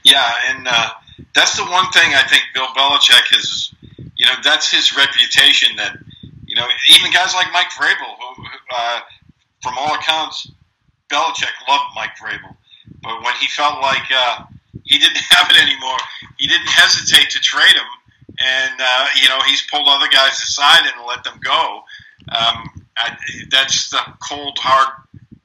Yeah, 0.04 0.32
and 0.48 0.66
uh, 0.68 0.90
that's 1.34 1.56
the 1.56 1.64
one 1.64 1.90
thing 1.90 2.14
I 2.14 2.22
think 2.28 2.42
Bill 2.54 2.68
Belichick 2.68 3.26
has, 3.34 3.72
you 4.16 4.26
know, 4.26 4.34
that's 4.42 4.70
his 4.70 4.96
reputation 4.96 5.76
that, 5.76 5.96
you 6.46 6.54
know, 6.54 6.66
even 6.90 7.10
guys 7.12 7.34
like 7.34 7.48
Mike 7.52 7.70
Vrabel, 7.70 8.16
who, 8.36 8.44
uh, 8.74 9.00
from 9.62 9.74
all 9.78 9.94
accounts, 9.94 10.50
Belichick 11.08 11.52
loved 11.68 11.84
Mike 11.94 12.16
Vrabel. 12.20 12.56
But 13.02 13.22
when 13.22 13.34
he 13.34 13.46
felt 13.48 13.80
like 13.80 14.06
uh, 14.14 14.44
he 14.84 14.98
didn't 14.98 15.16
have 15.30 15.50
it 15.50 15.60
anymore, 15.60 15.98
he 16.38 16.46
didn't 16.46 16.68
hesitate 16.68 17.30
to 17.30 17.40
trade 17.40 17.74
him. 17.74 17.90
And, 18.38 18.80
uh, 18.80 19.06
you 19.20 19.28
know, 19.28 19.40
he's 19.46 19.62
pulled 19.70 19.86
other 19.88 20.08
guys 20.08 20.32
aside 20.32 20.82
and 20.84 21.06
let 21.06 21.24
them 21.24 21.38
go. 21.42 21.82
Um, 22.28 22.86
I, 22.96 23.16
that's 23.50 23.90
the 23.90 24.00
cold, 24.26 24.58
hard 24.58 24.88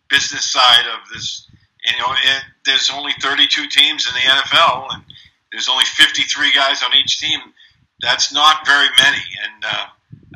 business 0.09 0.49
side 0.51 0.85
of 0.93 1.09
this. 1.11 1.47
You 1.85 1.97
know, 1.99 2.11
it, 2.11 2.43
there's 2.65 2.89
only 2.93 3.13
32 3.21 3.67
teams 3.67 4.07
in 4.07 4.13
the 4.13 4.19
NFL, 4.19 4.87
and 4.93 5.03
there's 5.51 5.69
only 5.69 5.85
53 5.85 6.51
guys 6.53 6.83
on 6.83 6.95
each 6.95 7.19
team. 7.19 7.39
That's 8.01 8.33
not 8.33 8.65
very 8.65 8.87
many, 9.01 9.23
and 9.43 9.65
uh, 9.65 9.85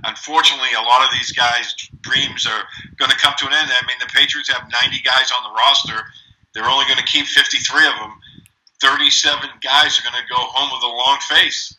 unfortunately, 0.05 0.69
a 0.77 0.81
lot 0.81 1.03
of 1.03 1.11
these 1.11 1.31
guys' 1.31 1.75
dreams 2.01 2.45
are 2.45 2.63
going 2.97 3.11
to 3.11 3.17
come 3.17 3.33
to 3.37 3.47
an 3.47 3.53
end. 3.53 3.69
I 3.71 3.85
mean, 3.87 3.97
the 3.99 4.07
Patriots 4.07 4.49
have 4.51 4.69
90 4.71 5.01
guys 5.03 5.31
on 5.35 5.43
the 5.43 5.57
roster. 5.57 6.05
They're 6.53 6.69
only 6.69 6.85
going 6.85 6.97
to 6.97 7.03
keep 7.03 7.25
53 7.25 7.87
of 7.87 7.93
them. 7.99 8.13
37 8.81 9.49
guys 9.61 9.99
are 9.99 10.09
going 10.09 10.23
to 10.23 10.29
go 10.29 10.37
home 10.37 10.71
with 10.73 10.83
a 10.83 10.95
long 10.95 11.17
face. 11.27 11.75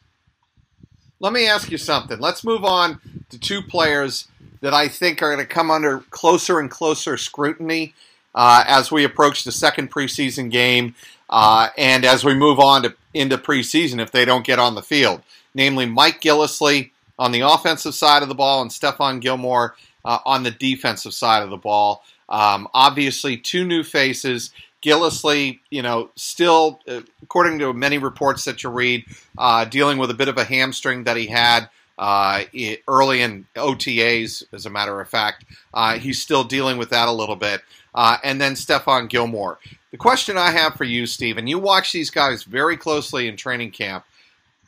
Let 1.18 1.32
me 1.32 1.46
ask 1.46 1.70
you 1.70 1.78
something. 1.78 2.18
Let's 2.18 2.44
move 2.44 2.64
on 2.64 3.00
to 3.30 3.38
two 3.38 3.62
players 3.62 4.28
that 4.60 4.74
I 4.74 4.88
think 4.88 5.22
are 5.22 5.34
going 5.34 5.46
to 5.46 5.52
come 5.52 5.70
under 5.70 6.00
closer 6.10 6.60
and 6.60 6.70
closer 6.70 7.16
scrutiny 7.16 7.94
uh, 8.34 8.64
as 8.66 8.90
we 8.90 9.04
approach 9.04 9.44
the 9.44 9.52
second 9.52 9.90
preseason 9.90 10.50
game 10.50 10.94
uh, 11.28 11.68
and 11.76 12.04
as 12.04 12.24
we 12.24 12.34
move 12.34 12.58
on 12.58 12.82
to 12.82 12.94
into 13.12 13.36
preseason 13.36 14.00
if 14.00 14.12
they 14.12 14.24
don't 14.24 14.46
get 14.46 14.58
on 14.58 14.74
the 14.74 14.82
field. 14.82 15.22
Namely, 15.54 15.86
Mike 15.86 16.20
Gillislee 16.20 16.90
on 17.18 17.32
the 17.32 17.40
offensive 17.40 17.94
side 17.94 18.22
of 18.22 18.28
the 18.28 18.34
ball 18.34 18.62
and 18.62 18.70
Stephon 18.70 19.20
Gilmore 19.20 19.74
uh, 20.04 20.18
on 20.24 20.42
the 20.42 20.50
defensive 20.50 21.12
side 21.12 21.42
of 21.42 21.50
the 21.50 21.56
ball. 21.56 22.04
Um, 22.28 22.68
obviously, 22.72 23.36
two 23.36 23.64
new 23.64 23.82
faces. 23.82 24.52
Gillislee, 24.82 25.58
you 25.70 25.82
know, 25.82 26.10
still, 26.14 26.80
uh, 26.88 27.02
according 27.22 27.58
to 27.58 27.72
many 27.72 27.98
reports 27.98 28.44
that 28.44 28.62
you 28.62 28.70
read, 28.70 29.04
uh, 29.36 29.64
dealing 29.64 29.98
with 29.98 30.10
a 30.10 30.14
bit 30.14 30.28
of 30.28 30.38
a 30.38 30.44
hamstring 30.44 31.04
that 31.04 31.16
he 31.16 31.26
had 31.26 31.68
uh, 32.00 32.44
early 32.88 33.20
in 33.20 33.46
OTAs, 33.54 34.42
as 34.54 34.64
a 34.64 34.70
matter 34.70 35.00
of 35.00 35.08
fact. 35.08 35.44
Uh, 35.74 35.98
he's 35.98 36.20
still 36.20 36.42
dealing 36.42 36.78
with 36.78 36.90
that 36.90 37.08
a 37.08 37.12
little 37.12 37.36
bit. 37.36 37.60
Uh, 37.94 38.16
and 38.24 38.40
then 38.40 38.54
Stephon 38.54 39.08
Gilmore. 39.08 39.58
The 39.90 39.98
question 39.98 40.38
I 40.38 40.50
have 40.50 40.76
for 40.76 40.84
you, 40.84 41.06
Stephen, 41.06 41.46
you 41.46 41.58
watch 41.58 41.92
these 41.92 42.08
guys 42.08 42.44
very 42.44 42.76
closely 42.78 43.28
in 43.28 43.36
training 43.36 43.72
camp. 43.72 44.04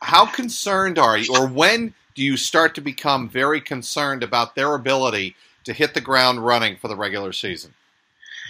How 0.02 0.26
concerned 0.26 0.98
are 0.98 1.16
you, 1.16 1.34
or 1.34 1.46
when 1.46 1.94
do 2.14 2.22
you 2.22 2.36
start 2.36 2.74
to 2.74 2.80
become 2.82 3.30
very 3.30 3.60
concerned 3.60 4.22
about 4.22 4.54
their 4.54 4.74
ability 4.74 5.34
to 5.64 5.72
hit 5.72 5.94
the 5.94 6.00
ground 6.00 6.44
running 6.44 6.76
for 6.76 6.88
the 6.88 6.96
regular 6.96 7.32
season? 7.32 7.72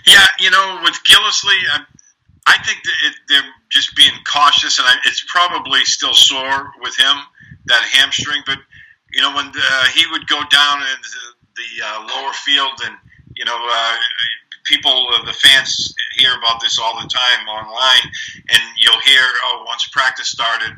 Yeah, 0.07 0.27
you 0.41 0.51
know, 0.51 0.81
with 0.83 0.95
Gillislee, 1.05 1.63
I, 1.73 1.85
I 2.47 2.57
think 2.65 2.79
it, 2.79 3.15
they're 3.29 3.43
just 3.69 3.95
being 3.95 4.13
cautious, 4.27 4.79
and 4.81 4.89
I, 4.89 4.95
it's 5.07 5.25
probably 5.29 5.85
still 5.85 6.15
sore 6.15 6.73
with 6.81 6.99
him 6.99 7.17
that 7.67 7.83
hamstring. 7.93 8.43
But 8.47 8.59
you 9.13 9.21
know, 9.21 9.35
when 9.35 9.47
uh, 9.47 9.85
he 9.95 10.07
would 10.11 10.27
go 10.27 10.41
down 10.51 10.79
in 10.81 10.99
the, 11.03 11.25
the 11.57 11.87
uh, 11.87 12.07
lower 12.09 12.33
field, 12.33 12.81
and 12.85 12.97
you 13.37 13.45
know, 13.45 13.57
uh, 13.57 13.97
people, 14.65 15.09
uh, 15.15 15.25
the 15.25 15.33
fans 15.33 15.95
hear 16.17 16.37
about 16.37 16.61
this 16.61 16.79
all 16.79 17.01
the 17.01 17.09
time 17.09 17.49
online, 17.49 18.13
and 18.49 18.63
you'll 18.79 19.01
hear, 19.01 19.23
oh, 19.45 19.65
once 19.67 19.87
practice 19.89 20.29
started, 20.29 20.73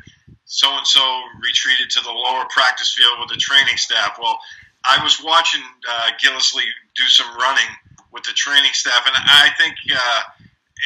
so 0.45 0.77
and 0.77 0.85
so 0.85 1.21
retreated 1.41 1.89
to 1.89 2.01
the 2.01 2.11
lower 2.11 2.45
practice 2.49 2.93
field 2.93 3.17
with 3.19 3.29
the 3.29 3.37
training 3.37 3.77
staff. 3.77 4.17
Well, 4.21 4.39
I 4.83 5.03
was 5.03 5.21
watching 5.23 5.61
uh, 5.89 6.11
Gillislee 6.21 6.69
do 6.95 7.03
some 7.03 7.35
running 7.37 7.71
with 8.11 8.23
the 8.23 8.33
training 8.33 8.71
staff, 8.73 9.05
and 9.05 9.15
I 9.15 9.49
think 9.57 9.75
uh, 9.91 10.21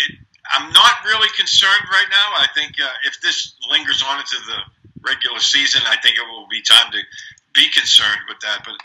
it, 0.07 0.15
I'm 0.55 0.71
not 0.71 1.05
really 1.05 1.29
concerned 1.37 1.85
right 1.91 2.07
now. 2.09 2.41
I 2.41 2.47
think 2.55 2.73
uh, 2.81 2.87
if 3.05 3.21
this 3.21 3.55
lingers 3.69 4.03
on 4.07 4.19
into 4.19 4.37
the 4.47 4.57
regular 5.01 5.39
season, 5.39 5.81
I 5.85 5.97
think 5.97 6.17
it 6.17 6.25
will 6.27 6.47
be 6.49 6.61
time 6.61 6.91
to 6.91 6.99
be 7.53 7.69
concerned 7.69 8.21
with 8.27 8.39
that. 8.41 8.61
But 8.65 8.75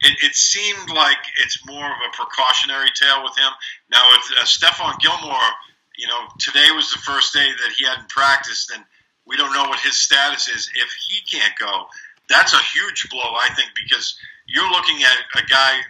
it, 0.00 0.16
it 0.22 0.34
seemed 0.34 0.90
like 0.90 1.18
it's 1.42 1.64
more 1.66 1.86
of 1.86 1.98
a 2.06 2.16
precautionary 2.16 2.90
tale 2.94 3.22
with 3.22 3.36
him. 3.36 3.52
Now, 3.90 4.04
with 4.12 4.38
uh, 4.38 4.44
Stephon 4.44 4.98
Gilmore, 5.00 5.50
you 5.96 6.06
know, 6.06 6.26
today 6.38 6.70
was 6.74 6.92
the 6.92 6.98
first 6.98 7.32
day 7.32 7.46
that 7.46 7.72
he 7.76 7.84
hadn't 7.84 8.08
practiced, 8.08 8.72
and 8.72 8.84
we 9.26 9.36
don't 9.36 9.52
know 9.52 9.68
what 9.68 9.80
his 9.80 9.96
status 9.96 10.48
is. 10.48 10.70
If 10.74 10.90
he 11.08 11.20
can't 11.30 11.52
go, 11.58 11.86
that's 12.28 12.52
a 12.52 12.62
huge 12.74 13.08
blow, 13.10 13.20
I 13.20 13.52
think, 13.54 13.70
because 13.74 14.16
you're 14.46 14.70
looking 14.70 15.02
at 15.02 15.42
a 15.42 15.46
guy 15.46 15.80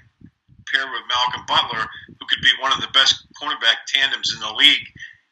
paired 0.72 0.90
with 0.90 1.02
Malcolm 1.08 1.44
Butler 1.46 1.86
who 2.08 2.26
could 2.26 2.42
be 2.42 2.50
one 2.60 2.72
of 2.72 2.80
the 2.80 2.88
best 2.92 3.24
cornerback 3.40 3.84
tandems 3.86 4.34
in 4.34 4.40
the 4.40 4.52
league 4.54 4.86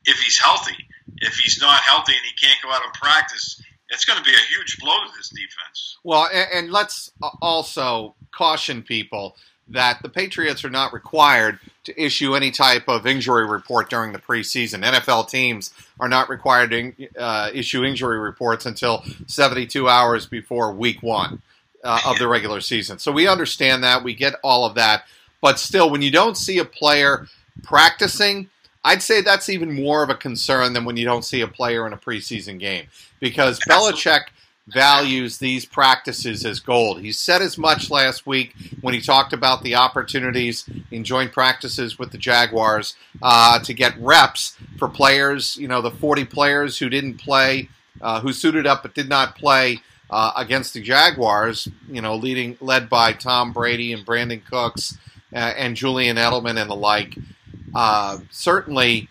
if 0.04 0.19
he's 0.21 0.38
healthy. 0.38 0.76
If 1.19 1.37
he's 1.37 1.61
not 1.61 1.80
healthy 1.80 2.12
and 2.12 2.25
he 2.25 2.33
can't 2.35 2.61
go 2.62 2.71
out 2.71 2.85
and 2.85 2.92
practice, 2.95 3.61
it's 3.90 4.04
going 4.04 4.18
to 4.18 4.25
be 4.25 4.30
a 4.30 4.54
huge 4.54 4.78
blow 4.78 4.97
to 5.04 5.11
this 5.16 5.28
defense. 5.28 5.99
Well, 6.04 6.28
and, 6.32 6.49
and 6.52 6.73
let's 6.73 7.12
also 7.42 8.14
caution 8.32 8.82
people 8.82 9.37
that 9.68 10.02
the 10.02 10.09
Patriots 10.09 10.64
are 10.64 10.70
not 10.70 10.92
required 10.92 11.61
to 11.85 12.00
issue 12.00 12.35
any 12.35 12.50
type 12.50 12.88
of 12.88 13.06
injury 13.06 13.47
report 13.47 13.88
during 13.88 14.12
the 14.12 14.18
preseason. 14.18 14.85
NFL 14.85 15.28
teams 15.28 15.73
are 16.00 16.09
not 16.09 16.28
required 16.28 16.70
to 16.70 17.09
uh, 17.16 17.50
issue 17.54 17.85
injury 17.85 18.18
reports 18.18 18.66
until 18.66 19.04
72 19.26 19.88
hours 19.88 20.26
before 20.26 20.73
week 20.73 21.02
one 21.02 21.40
uh, 21.85 22.00
of 22.04 22.18
the 22.18 22.26
regular 22.26 22.61
season. 22.61 22.99
So 22.99 23.12
we 23.12 23.28
understand 23.28 23.85
that. 23.85 24.02
We 24.02 24.14
get 24.14 24.35
all 24.42 24.64
of 24.64 24.75
that. 24.75 25.04
But 25.40 25.59
still, 25.59 25.88
when 25.88 26.02
you 26.02 26.11
don't 26.11 26.37
see 26.37 26.59
a 26.59 26.64
player 26.64 27.26
practicing, 27.62 28.50
I'd 28.82 29.02
say 29.02 29.20
that's 29.20 29.49
even 29.49 29.72
more 29.72 30.02
of 30.02 30.10
a 30.10 30.14
concern 30.14 30.72
than 30.72 30.84
when 30.84 30.96
you 30.96 31.04
don't 31.04 31.25
see 31.25 31.42
a 31.42 31.49
player 31.49 31.87
in 31.87 31.92
a 31.92 31.99
preseason 31.99 32.58
game 32.58 32.87
because 33.20 33.60
Belichick 33.68 34.22
values 34.68 35.38
these 35.38 35.64
practices 35.64 36.44
as 36.44 36.60
gold. 36.60 37.00
He 37.00 37.12
said 37.12 37.42
as 37.42 37.58
much 37.58 37.90
last 37.90 38.26
week 38.26 38.54
when 38.80 38.94
he 38.94 39.00
talked 39.00 39.32
about 39.32 39.62
the 39.62 39.75
opportunities 39.75 40.68
in 40.90 41.04
joint 41.04 41.32
practices 41.32 41.99
with 41.99 42.12
the 42.12 42.18
Jaguars 42.18 42.94
uh, 43.22 43.58
to 43.60 43.75
get 43.75 43.99
reps 43.99 44.56
for 44.78 44.88
players, 44.88 45.56
you 45.56 45.68
know, 45.68 45.82
the 45.82 45.90
40 45.90 46.25
players 46.26 46.78
who 46.78 46.88
didn't 46.88 47.18
play, 47.18 47.68
uh, 48.00 48.20
who 48.20 48.32
suited 48.32 48.66
up 48.66 48.82
but 48.82 48.94
did 48.94 49.08
not 49.08 49.37
play. 49.37 49.80
Uh, 50.12 50.32
against 50.34 50.75
the 50.75 50.82
Jaguars, 50.82 51.68
you 51.88 52.02
know, 52.02 52.16
leading 52.16 52.58
led 52.60 52.88
by 52.90 53.12
Tom 53.12 53.52
Brady 53.52 53.92
and 53.92 54.04
Brandin 54.04 54.44
Cooks 54.44 54.99
uh, 55.32 55.37
and 55.37 55.76
Julian 55.76 56.16
Edelman 56.16 56.60
and 56.60 56.68
the 56.68 56.75
like. 56.75 57.16
Uh, 57.74 58.18
certainly, 58.30 59.08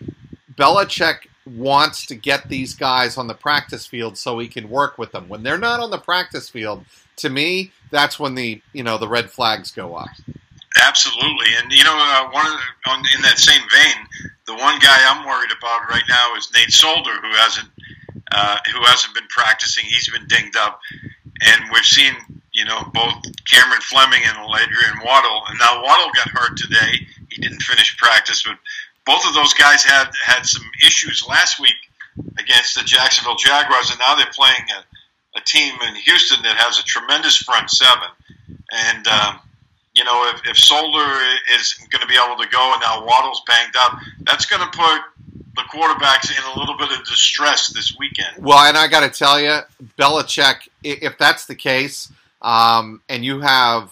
Belichick 0.54 1.26
wants 1.46 2.06
to 2.06 2.14
get 2.14 2.48
these 2.48 2.74
guys 2.74 3.16
on 3.16 3.26
the 3.26 3.34
practice 3.34 3.86
field 3.86 4.18
so 4.18 4.38
he 4.38 4.48
can 4.48 4.68
work 4.68 4.98
with 4.98 5.12
them. 5.12 5.28
When 5.28 5.42
they're 5.42 5.58
not 5.58 5.80
on 5.80 5.90
the 5.90 5.98
practice 5.98 6.48
field, 6.48 6.84
to 7.16 7.30
me, 7.30 7.72
that's 7.90 8.18
when 8.18 8.34
the 8.34 8.62
you 8.72 8.82
know 8.82 8.98
the 8.98 9.08
red 9.08 9.30
flags 9.30 9.70
go 9.70 9.94
up. 9.94 10.10
Absolutely, 10.80 11.48
and 11.60 11.72
you 11.72 11.84
know, 11.84 11.96
uh, 11.96 12.30
one 12.30 12.46
the, 12.46 12.90
on, 12.90 13.00
in 13.16 13.22
that 13.22 13.38
same 13.38 13.60
vein, 13.72 14.30
the 14.46 14.54
one 14.54 14.78
guy 14.78 14.98
I'm 15.10 15.26
worried 15.26 15.50
about 15.56 15.90
right 15.90 16.04
now 16.08 16.34
is 16.36 16.50
Nate 16.54 16.70
Solder, 16.70 17.10
who 17.10 17.32
hasn't 17.32 17.68
uh, 18.30 18.58
who 18.72 18.80
hasn't 18.84 19.14
been 19.14 19.26
practicing. 19.28 19.84
He's 19.84 20.08
been 20.08 20.26
dinged 20.28 20.56
up, 20.56 20.80
and 21.42 21.64
we've 21.72 21.84
seen 21.84 22.14
you 22.52 22.64
know 22.64 22.82
both 22.94 23.14
Cameron 23.50 23.80
Fleming 23.82 24.22
and 24.24 24.36
Adrian 24.38 25.04
Waddle, 25.04 25.42
and 25.48 25.58
now 25.58 25.82
Waddle 25.82 26.10
got 26.14 26.28
hurt 26.28 26.56
today. 26.56 27.06
Didn't 27.40 27.62
finish 27.62 27.96
practice, 27.96 28.42
but 28.42 28.56
both 29.06 29.26
of 29.26 29.34
those 29.34 29.54
guys 29.54 29.82
had 29.82 30.10
had 30.24 30.46
some 30.46 30.64
issues 30.84 31.24
last 31.28 31.60
week 31.60 31.74
against 32.38 32.74
the 32.74 32.82
Jacksonville 32.82 33.36
Jaguars, 33.36 33.90
and 33.90 33.98
now 33.98 34.14
they're 34.14 34.26
playing 34.32 34.62
a, 34.76 35.38
a 35.38 35.42
team 35.44 35.74
in 35.88 35.94
Houston 35.94 36.42
that 36.42 36.56
has 36.56 36.78
a 36.78 36.82
tremendous 36.84 37.36
front 37.36 37.70
seven, 37.70 38.08
and. 38.72 39.06
Um, 39.06 39.40
you 39.92 40.04
know, 40.04 40.32
if, 40.32 40.40
if 40.46 40.56
Solder 40.56 41.20
is 41.58 41.74
going 41.90 42.00
to 42.00 42.06
be 42.06 42.14
able 42.14 42.36
to 42.40 42.48
go 42.48 42.72
and 42.72 42.80
now 42.80 43.04
Waddle's 43.04 43.42
banged 43.46 43.74
up, 43.76 43.98
that's 44.20 44.46
going 44.46 44.62
to 44.62 44.68
put 44.68 45.00
the 45.56 45.62
quarterbacks 45.62 46.30
in 46.30 46.42
a 46.54 46.58
little 46.58 46.76
bit 46.76 46.96
of 46.96 47.04
distress 47.04 47.68
this 47.68 47.96
weekend. 47.98 48.44
Well, 48.44 48.58
and 48.58 48.76
I 48.76 48.86
got 48.88 49.00
to 49.00 49.10
tell 49.10 49.40
you, 49.40 49.58
Belichick, 49.98 50.68
if 50.82 51.18
that's 51.18 51.46
the 51.46 51.56
case, 51.56 52.10
um, 52.40 53.02
and 53.08 53.24
you 53.24 53.40
have 53.40 53.90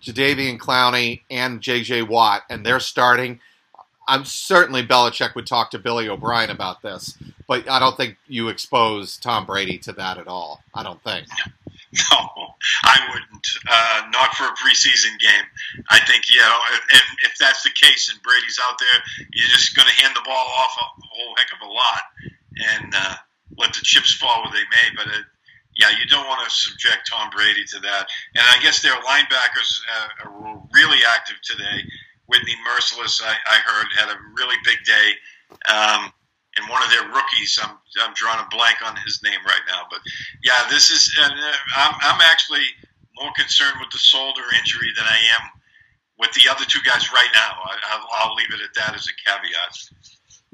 Jadeveon 0.00 0.58
Clowney 0.58 1.22
and 1.30 1.60
J.J. 1.60 2.02
Watt, 2.02 2.42
and 2.48 2.64
they're 2.64 2.80
starting, 2.80 3.40
I'm 4.06 4.24
certainly 4.24 4.86
Belichick 4.86 5.34
would 5.34 5.46
talk 5.46 5.70
to 5.70 5.78
Billy 5.78 6.08
O'Brien 6.08 6.50
about 6.50 6.82
this, 6.82 7.16
but 7.48 7.68
I 7.68 7.78
don't 7.78 7.96
think 7.96 8.16
you 8.26 8.48
expose 8.48 9.16
Tom 9.16 9.46
Brady 9.46 9.78
to 9.78 9.92
that 9.92 10.18
at 10.18 10.28
all. 10.28 10.62
I 10.74 10.82
don't 10.82 11.02
think. 11.02 11.26
No, 12.10 12.18
I 12.82 12.98
wouldn't. 13.12 13.46
Uh, 13.70 14.02
not 14.10 14.34
for 14.34 14.42
a 14.42 14.54
preseason 14.58 15.16
game. 15.20 15.44
I 15.90 16.00
think, 16.00 16.28
you 16.28 16.40
know, 16.40 16.58
if, 16.90 17.02
if 17.22 17.38
that's 17.38 17.62
the 17.62 17.70
case 17.70 18.10
and 18.10 18.20
Brady's 18.20 18.58
out 18.68 18.76
there, 18.80 19.26
you're 19.32 19.48
just 19.48 19.76
going 19.76 19.86
to 19.86 19.94
hand 20.02 20.16
the 20.16 20.22
ball 20.24 20.46
off 20.58 20.76
a 20.76 21.06
whole 21.06 21.36
heck 21.36 21.52
of 21.52 21.68
a 21.68 21.70
lot 21.70 22.02
and 22.74 22.94
uh, 22.96 23.14
let 23.58 23.74
the 23.74 23.80
chips 23.82 24.12
fall 24.12 24.42
where 24.42 24.52
they 24.52 24.66
may. 24.70 24.96
But, 24.96 25.06
it, 25.06 25.24
yeah, 25.76 25.90
you 25.90 26.06
don't 26.06 26.26
want 26.26 26.44
to 26.48 26.50
subject 26.54 27.10
Tom 27.10 27.30
Brady 27.30 27.64
to 27.64 27.80
that. 27.80 28.08
And 28.34 28.44
I 28.46 28.62
guess 28.62 28.82
their 28.82 28.94
linebackers 28.94 29.80
uh, 29.90 30.30
were 30.30 30.60
really 30.72 30.98
active 31.08 31.36
today. 31.42 31.82
Whitney 32.26 32.54
Mercilus, 32.66 33.22
I, 33.22 33.34
I 33.34 33.58
heard, 33.58 33.86
had 33.96 34.08
a 34.08 34.18
really 34.34 34.56
big 34.64 34.78
day. 34.84 35.12
Um, 35.68 36.12
and 36.56 36.68
one 36.68 36.82
of 36.82 36.90
their 36.90 37.08
rookies. 37.08 37.58
I'm 37.62 37.76
I'm 38.02 38.14
drawing 38.14 38.40
a 38.40 38.48
blank 38.48 38.78
on 38.86 38.96
his 39.04 39.20
name 39.22 39.40
right 39.44 39.64
now, 39.66 39.82
but 39.90 40.00
yeah, 40.42 40.66
this 40.70 40.90
is. 40.90 41.14
Uh, 41.20 41.30
I'm 41.76 41.94
I'm 42.00 42.20
actually 42.20 42.64
more 43.16 43.32
concerned 43.36 43.76
with 43.80 43.90
the 43.90 43.98
Solder 43.98 44.42
injury 44.58 44.90
than 44.96 45.04
I 45.04 45.18
am 45.38 45.50
with 46.18 46.32
the 46.32 46.50
other 46.50 46.64
two 46.64 46.80
guys 46.84 47.12
right 47.12 47.30
now. 47.34 47.58
I, 47.64 48.28
will 48.28 48.34
leave 48.34 48.52
it 48.52 48.60
at 48.62 48.74
that 48.74 48.94
as 48.94 49.08
a 49.08 49.14
caveat. 49.28 49.74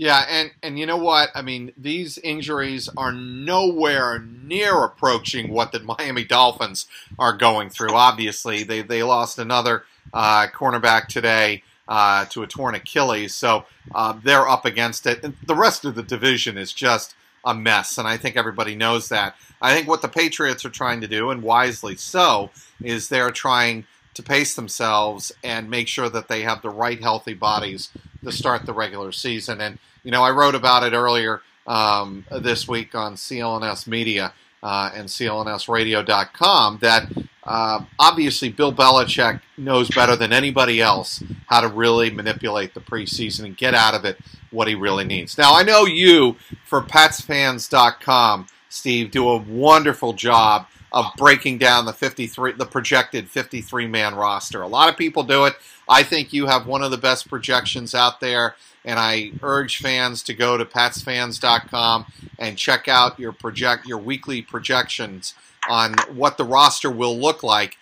Yeah, 0.00 0.24
and 0.30 0.50
and 0.62 0.78
you 0.78 0.86
know 0.86 0.96
what? 0.96 1.28
I 1.34 1.42
mean, 1.42 1.72
these 1.76 2.16
injuries 2.16 2.88
are 2.96 3.12
nowhere 3.12 4.18
near 4.18 4.82
approaching 4.82 5.50
what 5.52 5.72
the 5.72 5.80
Miami 5.98 6.24
Dolphins 6.24 6.86
are 7.18 7.36
going 7.36 7.68
through. 7.68 7.92
Obviously, 7.92 8.62
they 8.62 8.80
they 8.80 9.02
lost 9.02 9.38
another 9.38 9.84
uh, 10.14 10.46
cornerback 10.54 11.08
today 11.08 11.64
uh, 11.86 12.24
to 12.30 12.42
a 12.42 12.46
torn 12.46 12.74
Achilles. 12.74 13.34
So 13.34 13.66
uh, 13.94 14.14
they're 14.24 14.48
up 14.48 14.64
against 14.64 15.04
it. 15.04 15.22
And 15.22 15.36
the 15.46 15.54
rest 15.54 15.84
of 15.84 15.96
the 15.96 16.02
division 16.02 16.56
is 16.56 16.72
just 16.72 17.14
a 17.44 17.52
mess, 17.52 17.98
and 17.98 18.08
I 18.08 18.16
think 18.16 18.38
everybody 18.38 18.74
knows 18.74 19.10
that. 19.10 19.36
I 19.60 19.74
think 19.74 19.86
what 19.86 20.00
the 20.00 20.08
Patriots 20.08 20.64
are 20.64 20.70
trying 20.70 21.02
to 21.02 21.08
do, 21.08 21.28
and 21.28 21.42
wisely 21.42 21.96
so, 21.96 22.48
is 22.82 23.10
they're 23.10 23.30
trying 23.30 23.84
to 24.14 24.22
pace 24.22 24.54
themselves 24.54 25.30
and 25.44 25.68
make 25.68 25.88
sure 25.88 26.08
that 26.08 26.28
they 26.28 26.40
have 26.40 26.62
the 26.62 26.70
right 26.70 27.02
healthy 27.02 27.34
bodies 27.34 27.90
to 28.24 28.32
start 28.32 28.64
the 28.64 28.72
regular 28.72 29.12
season. 29.12 29.60
And, 29.60 29.78
you 30.02 30.10
know, 30.10 30.22
I 30.22 30.30
wrote 30.30 30.54
about 30.54 30.82
it 30.82 30.92
earlier 30.92 31.42
um, 31.66 32.24
this 32.30 32.66
week 32.66 32.94
on 32.94 33.14
CLNS 33.14 33.86
Media 33.86 34.32
uh, 34.62 34.90
and 34.94 35.08
CLNSradio.com 35.08 36.78
that 36.82 37.10
uh, 37.44 37.84
obviously, 37.98 38.50
Bill 38.50 38.72
Belichick 38.72 39.40
knows 39.56 39.88
better 39.88 40.14
than 40.14 40.32
anybody 40.32 40.80
else 40.80 41.22
how 41.46 41.60
to 41.60 41.68
really 41.68 42.10
manipulate 42.10 42.74
the 42.74 42.80
preseason 42.80 43.44
and 43.44 43.56
get 43.56 43.74
out 43.74 43.94
of 43.94 44.04
it 44.04 44.18
what 44.50 44.68
he 44.68 44.74
really 44.74 45.04
needs. 45.04 45.38
Now, 45.38 45.54
I 45.54 45.62
know 45.62 45.84
you, 45.84 46.36
for 46.64 46.82
PatsFans.com, 46.82 48.46
Steve, 48.68 49.10
do 49.10 49.28
a 49.28 49.38
wonderful 49.38 50.12
job 50.12 50.66
of 50.92 51.06
breaking 51.16 51.58
down 51.58 51.86
the 51.86 51.92
53, 51.92 52.52
the 52.52 52.66
projected 52.66 53.28
53 53.28 53.86
man 53.86 54.14
roster. 54.14 54.62
A 54.62 54.68
lot 54.68 54.88
of 54.88 54.96
people 54.96 55.22
do 55.22 55.44
it. 55.44 55.54
I 55.88 56.02
think 56.02 56.32
you 56.32 56.46
have 56.46 56.66
one 56.66 56.82
of 56.82 56.90
the 56.90 56.98
best 56.98 57.28
projections 57.28 57.94
out 57.94 58.20
there, 58.20 58.54
and 58.84 58.98
I 58.98 59.32
urge 59.42 59.78
fans 59.78 60.22
to 60.24 60.34
go 60.34 60.56
to 60.56 60.64
PatsFans.com 60.64 62.06
and 62.38 62.56
check 62.56 62.88
out 62.88 63.18
your 63.18 63.32
project 63.32 63.86
your 63.86 63.98
weekly 63.98 64.42
projections 64.42 65.34
on 65.68 65.94
what 66.12 66.36
the 66.36 66.44
roster 66.44 66.90
will 66.90 67.18
look 67.18 67.42
like. 67.42 67.76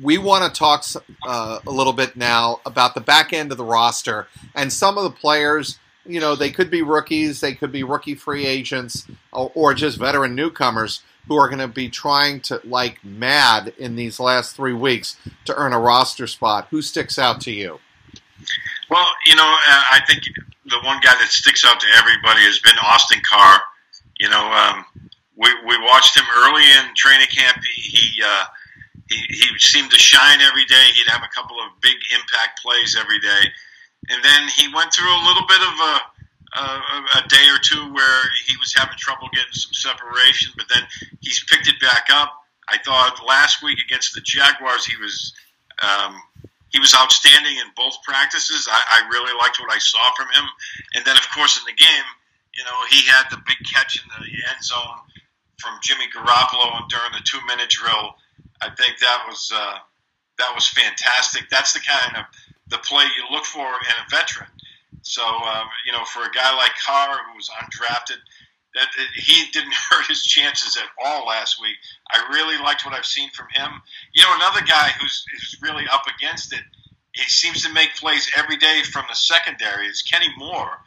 We 0.00 0.16
want 0.16 0.44
to 0.52 0.58
talk 0.58 0.84
uh, 1.26 1.58
a 1.66 1.70
little 1.70 1.92
bit 1.92 2.16
now 2.16 2.60
about 2.64 2.94
the 2.94 3.00
back 3.00 3.32
end 3.32 3.52
of 3.52 3.58
the 3.58 3.64
roster 3.64 4.26
and 4.54 4.72
some 4.72 4.96
of 4.96 5.04
the 5.04 5.10
players. 5.10 5.78
You 6.06 6.18
know, 6.18 6.34
they 6.34 6.50
could 6.50 6.70
be 6.70 6.82
rookies, 6.82 7.40
they 7.40 7.54
could 7.54 7.70
be 7.70 7.84
rookie 7.84 8.14
free 8.14 8.46
agents, 8.46 9.06
or, 9.32 9.52
or 9.54 9.74
just 9.74 9.98
veteran 9.98 10.34
newcomers 10.34 11.02
who 11.28 11.36
are 11.36 11.48
going 11.48 11.60
to 11.60 11.68
be 11.68 11.88
trying 11.88 12.40
to 12.40 12.60
like 12.64 13.04
mad 13.04 13.72
in 13.78 13.94
these 13.96 14.18
last 14.18 14.56
three 14.56 14.72
weeks 14.72 15.16
to 15.44 15.54
earn 15.54 15.72
a 15.72 15.78
roster 15.78 16.26
spot. 16.26 16.66
Who 16.70 16.82
sticks 16.82 17.18
out 17.18 17.40
to 17.42 17.52
you? 17.52 17.78
Well, 18.92 19.08
you 19.24 19.34
know, 19.36 19.48
uh, 19.48 19.84
I 19.88 20.00
think 20.06 20.24
the 20.66 20.76
one 20.84 21.00
guy 21.00 21.16
that 21.16 21.32
sticks 21.32 21.64
out 21.64 21.80
to 21.80 21.86
everybody 21.96 22.44
has 22.44 22.58
been 22.58 22.76
Austin 22.76 23.24
Carr. 23.24 23.62
You 24.20 24.28
know, 24.28 24.52
um, 24.52 24.84
we, 25.34 25.48
we 25.64 25.80
watched 25.80 26.14
him 26.14 26.28
early 26.44 26.60
in 26.60 26.92
training 26.94 27.32
camp. 27.32 27.56
He 27.64 27.80
he, 27.80 28.22
uh, 28.22 28.44
he 29.08 29.16
he 29.32 29.48
seemed 29.56 29.90
to 29.92 29.98
shine 29.98 30.42
every 30.42 30.66
day. 30.66 30.84
He'd 30.92 31.08
have 31.08 31.24
a 31.24 31.32
couple 31.32 31.56
of 31.56 31.72
big 31.80 31.96
impact 32.12 32.60
plays 32.60 32.94
every 33.00 33.18
day, 33.20 33.48
and 34.10 34.22
then 34.22 34.48
he 34.52 34.68
went 34.74 34.92
through 34.92 35.08
a 35.08 35.22
little 35.24 35.46
bit 35.48 35.62
of 35.64 35.72
a 35.72 35.94
a, 36.60 37.24
a 37.24 37.28
day 37.32 37.48
or 37.48 37.56
two 37.64 37.94
where 37.96 38.20
he 38.44 38.60
was 38.60 38.74
having 38.76 38.98
trouble 38.98 39.32
getting 39.32 39.56
some 39.56 39.72
separation, 39.72 40.52
but 40.54 40.66
then 40.68 40.84
he's 41.20 41.42
picked 41.48 41.66
it 41.66 41.80
back 41.80 42.08
up. 42.12 42.44
I 42.68 42.76
thought 42.76 43.24
last 43.26 43.62
week 43.62 43.78
against 43.80 44.12
the 44.12 44.20
Jaguars 44.20 44.84
he 44.84 45.00
was 45.00 45.32
um, 45.80 46.20
he 46.72 46.80
was 46.80 46.94
outstanding 46.94 47.56
in 47.56 47.68
both 47.76 48.02
practices. 48.02 48.66
I, 48.70 49.04
I 49.04 49.08
really 49.08 49.32
liked 49.38 49.60
what 49.60 49.72
I 49.72 49.78
saw 49.78 50.10
from 50.16 50.26
him, 50.32 50.44
and 50.94 51.04
then 51.04 51.16
of 51.16 51.28
course 51.30 51.58
in 51.58 51.64
the 51.64 51.76
game, 51.76 52.08
you 52.54 52.64
know, 52.64 52.78
he 52.90 53.06
had 53.06 53.24
the 53.30 53.40
big 53.46 53.56
catch 53.72 53.96
in 53.96 54.08
the 54.08 54.26
end 54.26 54.62
zone 54.62 55.00
from 55.58 55.78
Jimmy 55.80 56.04
Garoppolo 56.14 56.88
during 56.88 57.12
the 57.12 57.22
two 57.24 57.40
minute 57.46 57.70
drill. 57.70 58.16
I 58.60 58.70
think 58.70 58.98
that 58.98 59.24
was 59.28 59.52
uh, 59.54 59.78
that 60.38 60.50
was 60.54 60.66
fantastic. 60.68 61.48
That's 61.50 61.72
the 61.72 61.80
kind 61.80 62.16
of 62.16 62.24
the 62.68 62.78
play 62.78 63.04
you 63.04 63.34
look 63.34 63.44
for 63.44 63.66
in 63.66 63.96
a 64.04 64.10
veteran. 64.10 64.48
So 65.02 65.22
um, 65.22 65.68
you 65.86 65.92
know, 65.92 66.04
for 66.04 66.22
a 66.22 66.30
guy 66.30 66.54
like 66.56 66.72
Carr 66.84 67.18
who 67.28 67.36
was 67.36 67.50
undrafted, 67.50 68.20
that, 68.74 68.88
he 69.14 69.50
didn't 69.52 69.74
hurt 69.90 70.06
his 70.06 70.22
chances 70.22 70.76
at 70.76 70.88
all 71.04 71.26
last 71.26 71.60
week. 71.60 71.76
I 72.10 72.26
really 72.32 72.58
liked 72.58 72.84
what 72.84 72.94
I've 72.94 73.06
seen 73.06 73.30
from 73.30 73.46
him. 73.52 73.70
You 74.14 74.22
know, 74.22 74.34
another 74.36 74.64
guy 74.66 74.90
who's 75.00 75.24
who's 75.32 75.58
really 75.62 75.84
up 75.90 76.04
against 76.18 76.52
it. 76.52 76.62
He 77.14 77.24
seems 77.24 77.62
to 77.62 77.72
make 77.72 77.94
plays 77.96 78.30
every 78.36 78.56
day 78.56 78.82
from 78.90 79.04
the 79.08 79.14
secondary. 79.14 79.86
Is 79.86 80.02
Kenny 80.02 80.28
Moore. 80.38 80.78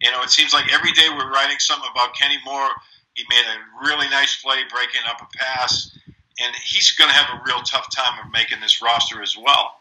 You 0.00 0.10
know, 0.10 0.22
it 0.22 0.30
seems 0.30 0.52
like 0.52 0.72
every 0.72 0.92
day 0.92 1.08
we're 1.10 1.30
writing 1.30 1.58
something 1.58 1.88
about 1.92 2.14
Kenny 2.14 2.38
Moore 2.44 2.70
he 3.14 3.24
made 3.28 3.44
a 3.44 3.86
really 3.88 4.08
nice 4.08 4.40
play 4.42 4.56
breaking 4.70 5.02
up 5.08 5.20
a 5.20 5.36
pass, 5.36 5.90
and 6.40 6.54
he's 6.64 6.92
going 6.92 7.10
to 7.10 7.16
have 7.16 7.38
a 7.38 7.42
real 7.44 7.60
tough 7.62 7.94
time 7.94 8.24
of 8.24 8.32
making 8.32 8.60
this 8.60 8.80
roster 8.82 9.22
as 9.22 9.36
well. 9.36 9.76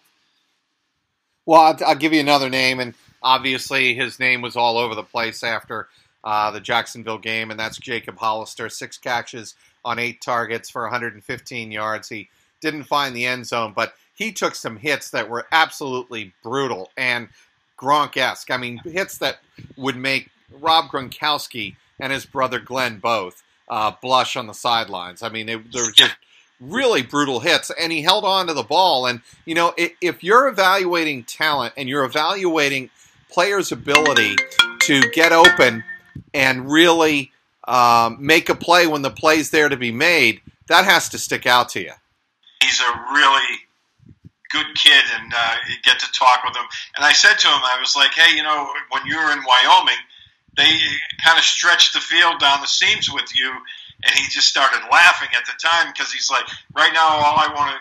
Well, 1.46 1.62
I'll, 1.62 1.78
I'll 1.88 1.96
give 1.96 2.14
you 2.14 2.20
another 2.20 2.50
name, 2.50 2.80
and 2.80 2.94
obviously 3.24 3.94
his 3.96 4.20
name 4.20 4.42
was 4.42 4.56
all 4.56 4.78
over 4.78 4.96
the 4.96 5.04
place 5.04 5.44
after 5.44 5.88
uh, 6.24 6.52
the 6.52 6.60
Jacksonville 6.60 7.18
game, 7.18 7.52
and 7.52 7.60
that's 7.60 7.78
Jacob 7.78 8.18
Hollister. 8.18 8.70
Six 8.70 8.98
catches 8.98 9.56
on 9.84 10.00
eight 10.00 10.22
targets 10.22 10.70
for 10.70 10.84
115 10.84 11.72
yards. 11.72 12.10
He 12.10 12.30
didn't 12.62 12.84
find 12.84 13.16
the 13.16 13.26
end 13.26 13.48
zone, 13.48 13.74
but 13.76 13.94
he 14.14 14.32
took 14.32 14.56
some 14.56 14.78
hits 14.78 15.10
that 15.12 15.30
were 15.30 15.48
absolutely 15.52 16.34
brutal 16.44 16.92
and 16.96 17.30
Gronk-esque. 17.78 18.52
I 18.52 18.58
mean, 18.58 18.78
hits 18.86 19.18
that 19.18 19.40
would 19.76 19.98
make 19.98 20.30
Rob 20.52 20.92
Gronkowski 20.92 21.76
and 22.00 22.14
his 22.14 22.26
brother 22.26 22.60
Glenn 22.60 23.00
both 23.00 23.42
uh, 23.68 23.92
blush 24.02 24.36
on 24.36 24.48
the 24.48 24.54
sidelines. 24.54 25.24
I 25.24 25.30
mean, 25.30 25.50
it, 25.50 25.72
they 25.72 25.82
were 25.82 25.92
just 25.92 26.16
really 26.60 27.02
brutal 27.02 27.40
hits, 27.40 27.72
and 27.80 27.92
he 27.92 28.04
held 28.04 28.24
on 28.24 28.48
to 28.48 28.54
the 28.54 28.64
ball. 28.64 29.08
And 29.08 29.22
you 29.46 29.56
know, 29.56 29.74
if 29.78 30.24
you're 30.24 30.48
evaluating 30.48 31.24
talent 31.24 31.74
and 31.76 31.90
you're 31.90 32.04
evaluating 32.04 32.92
players' 33.32 33.72
ability 33.72 34.36
to 34.82 35.02
get 35.12 35.32
open 35.32 35.84
and 36.34 36.70
really 36.70 37.32
um, 37.68 38.18
make 38.20 38.50
a 38.50 38.56
play 38.56 38.88
when 38.88 39.02
the 39.02 39.10
play's 39.10 39.50
there 39.50 39.70
to 39.70 39.78
be 39.78 39.92
made, 39.92 40.42
that 40.68 40.86
has 40.86 41.10
to 41.10 41.18
stick 41.18 41.46
out 41.46 41.70
to 41.70 41.82
you. 41.82 41.94
He's 42.62 42.80
a 42.80 43.14
really 43.14 43.58
good 44.52 44.68
kid 44.76 45.04
and 45.16 45.34
uh, 45.36 45.56
get 45.84 46.00
to 46.00 46.12
talk 46.12 46.44
with 46.46 46.56
him. 46.56 46.66
And 46.96 47.06
I 47.06 47.14
said 47.14 47.36
to 47.40 47.48
him, 47.48 47.62
I 47.64 47.80
was 47.80 47.96
like, 47.96 48.14
hey, 48.14 48.36
you 48.36 48.44
know, 48.44 48.72
when 48.90 49.06
you 49.06 49.18
were 49.18 49.32
in 49.32 49.40
Wyoming, 49.48 50.02
they 50.58 50.70
kind 51.24 51.38
of 51.38 51.44
stretched 51.44 51.94
the 51.94 52.00
field 52.00 52.40
down 52.40 52.62
the 52.62 52.68
seams 52.68 53.10
with 53.12 53.36
you. 53.36 53.50
And 54.04 54.16
he 54.16 54.26
just 54.30 54.48
started 54.48 54.82
laughing 54.92 55.30
at 55.38 55.46
the 55.46 55.54
time 55.62 55.92
because 55.94 56.12
he's 56.12 56.30
like, 56.30 56.44
right 56.76 56.92
now, 56.94 57.08
all 57.08 57.38
I 57.38 57.54
want 57.54 57.78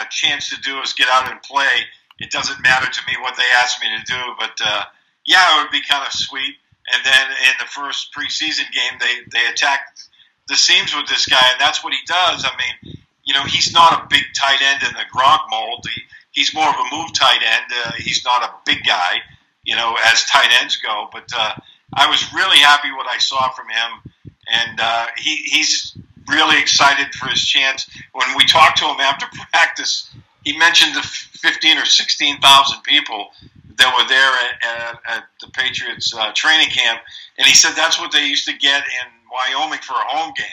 a 0.00 0.06
chance 0.10 0.48
to 0.50 0.60
do 0.60 0.80
is 0.80 0.92
get 0.92 1.08
out 1.10 1.30
and 1.30 1.42
play. 1.42 1.84
It 2.18 2.30
doesn't 2.30 2.62
matter 2.62 2.90
to 2.90 3.00
me 3.06 3.14
what 3.20 3.36
they 3.36 3.44
ask 3.56 3.82
me 3.82 3.88
to 3.98 4.04
do, 4.04 4.20
but 4.38 4.58
uh, 4.64 4.84
yeah, 5.26 5.58
it 5.58 5.62
would 5.64 5.72
be 5.72 5.82
kind 5.82 6.06
of 6.06 6.12
sweet. 6.12 6.54
And 6.92 7.04
then 7.04 7.26
in 7.30 7.54
the 7.58 7.66
first 7.66 8.14
preseason 8.14 8.70
game, 8.72 8.98
they 9.00 9.14
they 9.32 9.46
attacked 9.46 10.08
the 10.48 10.56
seams 10.56 10.94
with 10.94 11.08
this 11.08 11.26
guy, 11.26 11.42
and 11.50 11.60
that's 11.60 11.82
what 11.82 11.92
he 11.92 11.98
does. 12.06 12.44
I 12.44 12.50
mean, 12.56 12.96
you 13.24 13.34
know, 13.34 13.42
he's 13.42 13.72
not 13.72 14.04
a 14.04 14.06
big 14.08 14.22
tight 14.34 14.62
end 14.62 14.82
in 14.82 14.94
the 14.94 15.04
Gronk 15.12 15.40
mold. 15.50 15.84
He, 15.92 16.02
he's 16.30 16.54
more 16.54 16.68
of 16.68 16.76
a 16.76 16.96
move 16.96 17.12
tight 17.12 17.42
end. 17.42 17.64
Uh, 17.84 17.92
he's 17.98 18.24
not 18.24 18.42
a 18.42 18.52
big 18.64 18.84
guy, 18.86 19.16
you 19.64 19.74
know, 19.74 19.96
as 20.06 20.24
tight 20.24 20.50
ends 20.60 20.76
go. 20.76 21.08
But 21.12 21.28
uh, 21.36 21.54
I 21.94 22.08
was 22.08 22.32
really 22.32 22.58
happy 22.58 22.92
what 22.92 23.08
I 23.08 23.18
saw 23.18 23.50
from 23.50 23.66
him, 23.68 24.12
and 24.52 24.80
uh, 24.80 25.06
he, 25.16 25.36
he's 25.36 25.96
really 26.28 26.60
excited 26.60 27.12
for 27.14 27.28
his 27.28 27.44
chance. 27.44 27.88
When 28.12 28.28
we 28.36 28.44
talked 28.44 28.78
to 28.78 28.84
him 28.84 29.00
after 29.00 29.26
practice, 29.52 30.14
he 30.44 30.56
mentioned 30.56 30.94
the 30.94 31.02
fifteen 31.02 31.78
or 31.78 31.84
sixteen 31.84 32.40
thousand 32.40 32.82
people 32.84 33.30
that 33.78 33.94
were 33.96 34.08
there 34.08 34.88
at, 34.88 34.94
at, 34.94 35.16
at 35.16 35.24
the 35.40 35.48
Patriots 35.52 36.14
uh, 36.16 36.32
training 36.34 36.68
camp, 36.68 37.00
and 37.38 37.46
he 37.46 37.54
said 37.54 37.72
that's 37.76 38.00
what 38.00 38.12
they 38.12 38.26
used 38.26 38.46
to 38.46 38.56
get 38.56 38.82
in 38.82 39.06
Wyoming 39.30 39.80
for 39.80 39.94
a 39.94 40.16
home 40.16 40.32
game. 40.36 40.46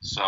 So. 0.00 0.22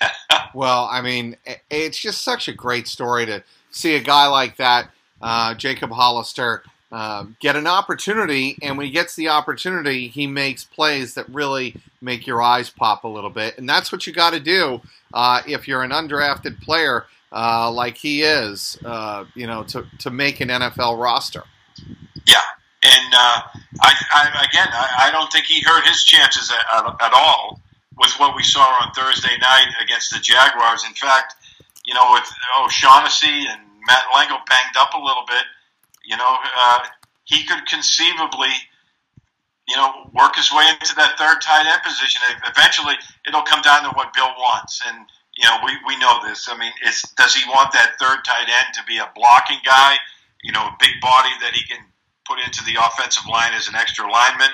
Well, 0.54 0.88
I 0.90 1.02
mean, 1.02 1.36
it's 1.70 1.98
just 1.98 2.22
such 2.22 2.48
a 2.48 2.52
great 2.52 2.88
story 2.88 3.26
to 3.26 3.44
see 3.70 3.96
a 3.96 4.00
guy 4.00 4.26
like 4.26 4.56
that, 4.56 4.90
uh, 5.20 5.54
Jacob 5.54 5.90
Hollister, 5.90 6.62
uh, 6.90 7.26
get 7.38 7.54
an 7.54 7.66
opportunity, 7.66 8.56
and 8.62 8.78
when 8.78 8.86
he 8.86 8.92
gets 8.92 9.14
the 9.14 9.28
opportunity, 9.28 10.08
he 10.08 10.26
makes 10.26 10.64
plays 10.64 11.14
that 11.14 11.28
really 11.28 11.76
make 12.00 12.26
your 12.26 12.40
eyes 12.40 12.70
pop 12.70 13.04
a 13.04 13.08
little 13.08 13.30
bit, 13.30 13.58
and 13.58 13.68
that's 13.68 13.92
what 13.92 14.06
you 14.06 14.12
got 14.12 14.32
to 14.32 14.40
do 14.40 14.80
uh, 15.12 15.42
if 15.46 15.68
you're 15.68 15.82
an 15.82 15.90
undrafted 15.90 16.60
player 16.62 17.04
uh, 17.32 17.70
like 17.70 17.96
he 17.96 18.22
is, 18.22 18.78
uh, 18.84 19.24
you 19.34 19.46
know, 19.46 19.62
to 19.64 19.86
to 20.00 20.10
make 20.10 20.40
an 20.40 20.48
NFL 20.48 21.00
roster. 21.00 21.44
Yeah, 22.26 22.42
and 22.82 23.14
uh, 23.14 23.42
I, 23.80 23.94
I, 24.12 24.46
again, 24.48 24.68
I, 24.72 25.08
I, 25.08 25.10
don't 25.10 25.32
think 25.32 25.46
he 25.46 25.60
hurt 25.60 25.86
his 25.86 26.04
chances 26.04 26.50
at, 26.50 26.84
at 27.00 27.12
all 27.14 27.60
with 27.98 28.12
what 28.18 28.36
we 28.36 28.42
saw 28.42 28.62
on 28.82 28.92
Thursday 28.92 29.36
night 29.40 29.68
against 29.82 30.12
the 30.12 30.18
Jaguars. 30.20 30.84
In 30.86 30.94
fact, 30.94 31.34
you 31.84 31.94
know, 31.94 32.12
with 32.12 32.30
O'Shaughnessy 32.60 33.46
and 33.48 33.60
Matt 33.86 34.04
Lengel 34.14 34.38
banged 34.48 34.76
up 34.78 34.94
a 34.94 34.98
little 34.98 35.24
bit, 35.26 35.44
you 36.04 36.16
know, 36.16 36.36
uh, 36.56 36.80
he 37.24 37.44
could 37.44 37.66
conceivably, 37.66 38.52
you 39.68 39.76
know, 39.76 40.10
work 40.14 40.36
his 40.36 40.52
way 40.52 40.68
into 40.68 40.94
that 40.96 41.18
third 41.18 41.40
tight 41.42 41.66
end 41.66 41.82
position. 41.82 42.22
Eventually, 42.46 42.94
it'll 43.26 43.42
come 43.42 43.62
down 43.62 43.82
to 43.84 43.90
what 43.90 44.14
Bill 44.14 44.32
wants, 44.38 44.82
and 44.86 45.06
you 45.38 45.46
know, 45.46 45.58
we, 45.64 45.70
we 45.86 45.96
know 45.98 46.18
this. 46.26 46.48
I 46.50 46.58
mean, 46.58 46.72
does 47.16 47.34
he 47.34 47.48
want 47.48 47.70
that 47.72 47.94
third 48.00 48.26
tight 48.26 48.50
end 48.50 48.74
to 48.74 48.82
be 48.88 48.98
a 48.98 49.08
blocking 49.14 49.62
guy, 49.64 49.94
you 50.42 50.50
know, 50.50 50.66
a 50.66 50.76
big 50.80 51.00
body 51.00 51.30
that 51.40 51.54
he 51.54 51.62
can 51.62 51.78
put 52.26 52.40
into 52.44 52.64
the 52.64 52.74
offensive 52.74 53.22
line 53.30 53.54
as 53.54 53.68
an 53.68 53.76
extra 53.76 54.10
lineman, 54.10 54.50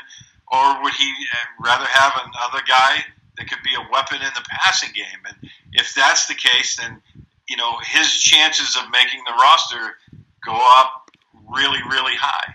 or 0.52 0.82
would 0.82 0.92
he 0.92 1.08
uh, 1.08 1.64
rather 1.64 1.86
have 1.86 2.12
another 2.20 2.62
guy 2.68 3.02
that 3.38 3.48
could 3.48 3.62
be 3.64 3.74
a 3.74 3.92
weapon 3.92 4.18
in 4.20 4.30
the 4.34 4.44
passing 4.48 4.92
game. 4.94 5.24
And 5.26 5.50
if 5.72 5.94
that's 5.94 6.26
the 6.26 6.34
case, 6.34 6.76
then 6.76 7.00
you 7.48 7.56
know 7.56 7.78
his 7.82 8.12
chances 8.20 8.76
of 8.76 8.82
making 8.90 9.20
the 9.26 9.32
roster 9.32 9.96
go 10.44 10.56
up 10.76 11.10
really, 11.50 11.80
really 11.90 12.14
high. 12.16 12.54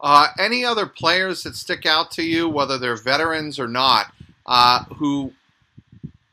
Uh, 0.00 0.28
any 0.38 0.64
other 0.64 0.86
players 0.86 1.42
that 1.42 1.54
stick 1.54 1.86
out 1.86 2.10
to 2.12 2.22
you, 2.22 2.48
whether 2.48 2.78
they're 2.78 2.96
veterans 2.96 3.58
or 3.58 3.68
not, 3.68 4.12
uh, 4.46 4.84
who 4.96 5.32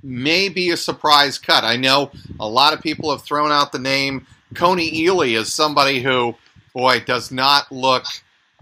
may 0.03 0.49
be 0.49 0.69
a 0.69 0.77
surprise 0.77 1.37
cut? 1.37 1.63
I 1.63 1.75
know 1.75 2.11
a 2.39 2.47
lot 2.47 2.73
of 2.73 2.81
people 2.81 3.11
have 3.11 3.21
thrown 3.21 3.51
out 3.51 3.71
the 3.71 3.79
name 3.79 4.27
Kony 4.53 4.91
Ealy 4.91 5.37
as 5.37 5.53
somebody 5.53 6.01
who, 6.01 6.35
boy, 6.73 7.01
does 7.01 7.31
not 7.31 7.71
look 7.71 8.05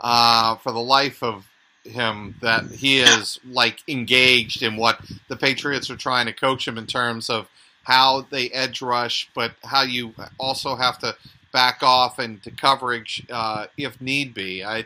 uh, 0.02 0.56
for 0.58 0.71
the 0.71 0.80
life 0.80 1.23
of 1.23 1.47
him 1.84 2.36
that 2.41 2.65
he 2.65 3.00
is 3.00 3.39
like 3.50 3.82
engaged 3.88 4.62
in 4.62 4.76
what 4.76 5.00
the 5.30 5.38
Patriots 5.38 5.89
are 5.89 5.95
trying 5.95 6.26
to 6.26 6.34
coach 6.34 6.67
him 6.67 6.78
in 6.78 6.86
terms 6.86 7.30
of 7.30 7.47
how 7.84 8.26
they 8.30 8.50
edge 8.50 8.82
rush, 8.82 9.30
but 9.34 9.54
how 9.63 9.84
you 9.84 10.13
also 10.38 10.76
have 10.76 11.00
to 11.00 11.15
back 11.54 11.82
off 11.82 12.19
into 12.19 12.52
coverage 12.52 13.26
uh, 13.30 13.67
if 13.78 14.02
need 14.02 14.34
be. 14.34 14.63
I, 14.63 14.86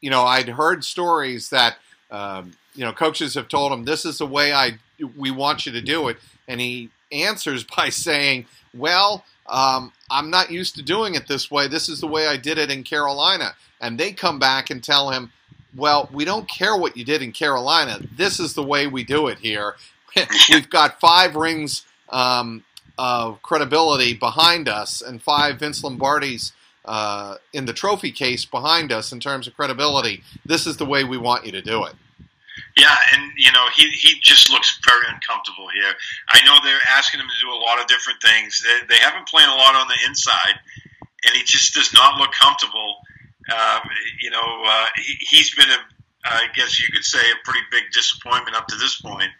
you 0.00 0.10
know, 0.10 0.24
I'd 0.24 0.48
heard 0.48 0.84
stories 0.84 1.50
that 1.50 1.76
um, 2.10 2.52
you 2.74 2.84
know 2.84 2.92
coaches 2.92 3.34
have 3.34 3.48
told 3.48 3.72
him 3.72 3.84
this 3.84 4.04
is 4.04 4.18
the 4.18 4.26
way 4.26 4.52
I 4.52 4.78
we 5.16 5.30
want 5.30 5.66
you 5.66 5.72
to 5.72 5.80
do 5.80 6.08
it, 6.08 6.18
and 6.48 6.60
he 6.60 6.90
answers 7.12 7.64
by 7.76 7.88
saying, 7.88 8.46
"Well." 8.74 9.24
Um, 9.46 9.92
I'm 10.10 10.30
not 10.30 10.50
used 10.50 10.76
to 10.76 10.82
doing 10.82 11.16
it 11.16 11.28
this 11.28 11.50
way. 11.50 11.68
This 11.68 11.90
is 11.90 12.00
the 12.00 12.06
way 12.06 12.26
I 12.26 12.38
did 12.38 12.56
it 12.56 12.70
in 12.70 12.82
Carolina. 12.82 13.54
And 13.78 13.98
they 13.98 14.12
come 14.12 14.38
back 14.38 14.70
and 14.70 14.82
tell 14.82 15.10
him, 15.10 15.32
well, 15.76 16.08
we 16.12 16.24
don't 16.24 16.48
care 16.48 16.76
what 16.76 16.96
you 16.96 17.04
did 17.04 17.22
in 17.22 17.32
Carolina. 17.32 17.98
This 18.16 18.38
is 18.38 18.54
the 18.54 18.62
way 18.62 18.86
we 18.86 19.04
do 19.04 19.26
it 19.28 19.38
here. 19.38 19.76
We've 20.48 20.70
got 20.70 21.00
five 21.00 21.34
rings 21.34 21.84
um, 22.10 22.64
of 22.96 23.42
credibility 23.42 24.14
behind 24.14 24.68
us 24.68 25.02
and 25.02 25.20
five 25.20 25.58
Vince 25.58 25.82
Lombardi's 25.82 26.52
uh, 26.84 27.36
in 27.52 27.64
the 27.64 27.72
trophy 27.72 28.12
case 28.12 28.44
behind 28.44 28.92
us 28.92 29.10
in 29.10 29.18
terms 29.18 29.46
of 29.46 29.56
credibility. 29.56 30.22
This 30.44 30.66
is 30.66 30.76
the 30.76 30.84
way 30.84 31.02
we 31.02 31.18
want 31.18 31.46
you 31.46 31.52
to 31.52 31.62
do 31.62 31.84
it. 31.84 31.94
Yeah, 32.76 32.96
and 33.12 33.30
you 33.36 33.52
know 33.52 33.66
he 33.74 33.88
he 33.90 34.18
just 34.20 34.50
looks 34.50 34.80
very 34.84 35.06
uncomfortable 35.08 35.68
here. 35.68 35.94
I 36.28 36.44
know 36.44 36.58
they're 36.62 36.82
asking 36.90 37.20
him 37.20 37.26
to 37.28 37.46
do 37.46 37.52
a 37.52 37.60
lot 37.62 37.80
of 37.80 37.86
different 37.86 38.20
things. 38.20 38.62
They, 38.64 38.94
they 38.94 39.00
haven't 39.00 39.28
played 39.28 39.48
a 39.48 39.54
lot 39.54 39.76
on 39.76 39.86
the 39.86 39.94
inside, 40.08 40.58
and 41.24 41.36
he 41.36 41.44
just 41.44 41.74
does 41.74 41.94
not 41.94 42.18
look 42.18 42.32
comfortable. 42.32 42.96
Um, 43.52 43.82
you 44.20 44.30
know, 44.30 44.64
uh, 44.66 44.86
he, 44.96 45.36
has 45.36 45.50
been 45.50 45.70
a, 45.70 45.78
I 46.24 46.46
guess 46.56 46.80
you 46.80 46.88
could 46.92 47.04
say, 47.04 47.20
a 47.20 47.44
pretty 47.44 47.60
big 47.70 47.84
disappointment 47.92 48.56
up 48.56 48.66
to 48.68 48.76
this 48.76 49.00
point. 49.00 49.30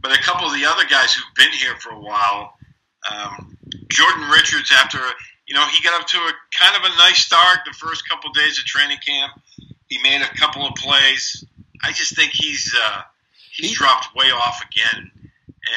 But 0.00 0.18
a 0.18 0.22
couple 0.22 0.46
of 0.46 0.54
the 0.54 0.64
other 0.64 0.84
guys 0.84 1.14
who've 1.14 1.34
been 1.36 1.52
here 1.52 1.76
for 1.76 1.90
a 1.90 2.00
while, 2.00 2.56
um, 3.10 3.56
Jordan 3.88 4.30
Richards, 4.30 4.72
after 4.74 4.98
you 5.46 5.54
know, 5.54 5.66
he 5.68 5.82
got 5.82 6.00
up 6.00 6.06
to 6.08 6.16
a 6.16 6.32
kind 6.58 6.76
of 6.76 6.90
a 6.90 6.96
nice 6.96 7.18
start 7.18 7.60
the 7.66 7.72
first 7.72 8.08
couple 8.08 8.30
of 8.30 8.36
days 8.36 8.58
of 8.58 8.64
training 8.64 8.98
camp. 9.06 9.32
He 9.86 9.98
made 10.02 10.22
a 10.22 10.36
couple 10.36 10.66
of 10.66 10.74
plays. 10.74 11.44
I 11.84 11.92
just 11.92 12.16
think 12.16 12.32
he's 12.32 12.74
uh, 12.82 13.02
he's 13.52 13.70
he, 13.70 13.74
dropped 13.74 14.14
way 14.14 14.26
off 14.26 14.60
again. 14.62 15.10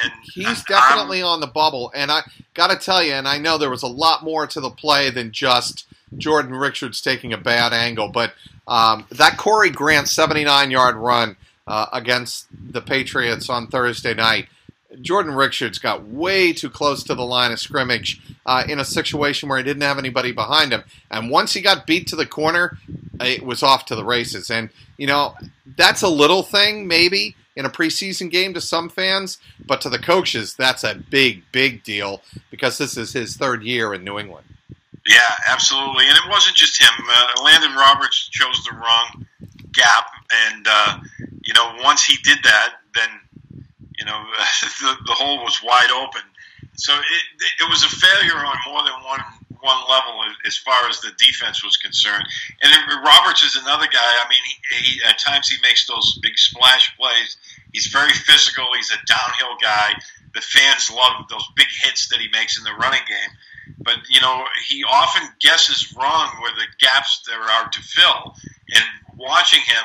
And 0.04 0.12
he's 0.34 0.64
definitely 0.66 1.22
I'm, 1.22 1.28
on 1.28 1.40
the 1.40 1.48
bubble. 1.48 1.92
And 1.96 2.12
I 2.12 2.22
got 2.54 2.72
to 2.72 2.78
tell 2.78 3.02
you, 3.02 3.14
and 3.14 3.28
I 3.28 3.38
know 3.38 3.58
there 3.58 3.70
was 3.70 3.84
a 3.84 3.88
lot 3.88 4.24
more 4.24 4.46
to 4.46 4.60
the 4.60 4.70
play 4.70 5.10
than 5.10 5.32
just 5.32 5.86
Jordan 6.18 6.54
Richards 6.54 7.02
taking 7.02 7.32
a 7.32 7.38
bad 7.38 7.74
angle, 7.74 8.10
but 8.10 8.34
um, 8.68 9.06
that 9.12 9.38
Corey 9.38 9.70
Grant 9.70 10.10
79 10.10 10.72
yard 10.72 10.96
run 10.96 11.38
uh, 11.66 11.88
against 11.94 12.48
the 12.52 12.82
Patriots 12.82 13.50
on 13.50 13.68
Thursday 13.68 14.14
night, 14.14 14.48
Jordan 15.02 15.34
Richards 15.34 15.80
got 15.80 16.06
way 16.06 16.54
too 16.54 16.70
close 16.70 17.04
to 17.04 17.16
the 17.16 17.26
line 17.26 17.52
of 17.52 17.60
scrimmage 17.60 18.22
uh, 18.46 18.64
in 18.68 18.80
a 18.80 18.86
situation 18.86 19.48
where 19.50 19.58
he 19.58 19.64
didn't 19.64 19.84
have 19.84 20.00
anybody 20.00 20.32
behind 20.32 20.72
him. 20.72 20.84
And 21.12 21.30
once 21.30 21.54
he 21.54 21.62
got 21.62 21.86
beat 21.86 22.08
to 22.08 22.16
the 22.16 22.26
corner, 22.26 22.78
it 23.22 23.44
was 23.44 23.64
off 23.64 23.86
to 23.86 23.96
the 23.96 24.06
races. 24.06 24.50
And, 24.50 24.70
you 24.98 25.08
know, 25.08 25.36
that's 25.76 26.02
a 26.02 26.10
little 26.10 26.44
thing, 26.44 26.88
maybe, 26.88 27.36
in 27.56 27.66
a 27.66 27.70
preseason 27.70 28.30
game 28.30 28.54
to 28.54 28.62
some 28.62 28.90
fans, 28.90 29.40
but 29.66 29.82
to 29.82 29.90
the 29.90 30.00
coaches, 30.00 30.56
that's 30.56 30.84
a 30.84 30.96
big, 30.96 31.44
big 31.52 31.84
deal 31.84 32.22
because 32.52 32.78
this 32.78 32.98
is 32.98 33.14
his 33.14 33.36
third 33.36 33.64
year 33.64 33.94
in 33.94 34.04
New 34.04 34.20
England. 34.20 34.46
Yeah, 35.08 35.36
absolutely. 35.48 36.06
And 36.08 36.18
it 36.18 36.30
wasn't 36.30 36.56
just 36.56 36.82
him. 36.82 37.06
Uh, 37.10 37.44
Landon 37.44 37.74
Roberts 37.76 38.28
chose 38.30 38.64
the 38.66 38.76
wrong 38.76 39.26
gap, 39.72 40.08
and 40.48 40.68
uh, 40.70 41.00
you 41.42 41.54
know, 41.54 41.76
once 41.82 42.04
he 42.04 42.18
did 42.24 42.40
that, 42.44 42.74
then 42.94 43.10
you 43.98 44.06
know 44.06 44.22
the, 44.82 44.96
the 45.06 45.14
hole 45.14 45.38
was 45.38 45.62
wide 45.64 45.92
open. 45.92 46.22
So 46.76 46.94
it, 46.94 47.64
it 47.64 47.70
was 47.70 47.84
a 47.84 47.90
failure 47.90 48.46
on 48.46 48.56
more 48.68 48.84
than 48.84 48.94
one 49.06 49.22
one 49.62 49.82
level 49.90 50.22
as 50.46 50.58
far 50.58 50.88
as 50.90 51.00
the 51.02 51.12
defense 51.18 51.64
was 51.64 51.78
concerned. 51.78 52.26
And 52.62 53.04
Roberts 53.04 53.44
is 53.44 53.56
another 53.56 53.88
guy. 53.88 54.00
I 54.02 54.26
mean, 54.30 54.44
he, 54.46 54.92
he, 54.92 55.04
at 55.04 55.20
times 55.20 55.50
he 55.50 55.58
makes 55.62 55.88
those 55.88 56.20
big 56.22 56.38
splash 56.38 56.96
plays. 56.98 57.38
He's 57.74 57.88
very 57.88 58.14
physical. 58.14 58.66
He's 58.76 58.92
a 58.92 59.06
downhill 59.06 59.58
guy. 59.62 59.94
The 60.34 60.42
fans 60.42 60.92
love 60.92 61.28
those 61.30 61.48
big 61.56 61.68
hits 61.82 62.10
that 62.10 62.20
he 62.20 62.30
makes 62.30 62.58
in 62.58 62.64
the 62.64 62.74
running 62.74 63.02
game 63.08 63.32
but 63.80 63.98
you 64.10 64.22
know 64.22 64.44
he 64.68 64.84
often 64.84 65.28
guesses 65.40 65.94
wrong 65.96 66.30
where 66.42 66.54
the 66.56 66.68
gaps 66.80 67.24
there 67.28 67.42
are 67.42 67.70
to 67.70 67.82
fill. 67.82 68.36
And 68.70 68.84
watching 69.18 69.62
him, 69.62 69.84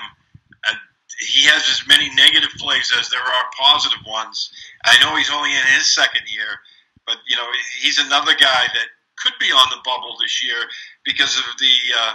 uh, 0.70 0.74
he 1.20 1.44
has 1.44 1.68
as 1.68 1.86
many 1.86 2.12
negative 2.14 2.50
plays 2.58 2.92
as 2.98 3.10
there 3.10 3.20
are 3.20 3.44
positive 3.58 4.04
ones. 4.06 4.52
I 4.84 4.98
know 5.00 5.16
he's 5.16 5.30
only 5.30 5.50
in 5.50 5.62
his 5.74 5.92
second 5.92 6.22
year, 6.26 6.60
but 7.06 7.16
you 7.26 7.36
know 7.36 7.46
he's 7.80 7.98
another 7.98 8.34
guy 8.34 8.66
that 8.74 8.88
could 9.22 9.34
be 9.40 9.52
on 9.52 9.68
the 9.70 9.78
bubble 9.84 10.16
this 10.20 10.44
year 10.44 10.56
because 11.04 11.38
of 11.38 11.44
the 11.58 11.74
uh, 11.98 12.14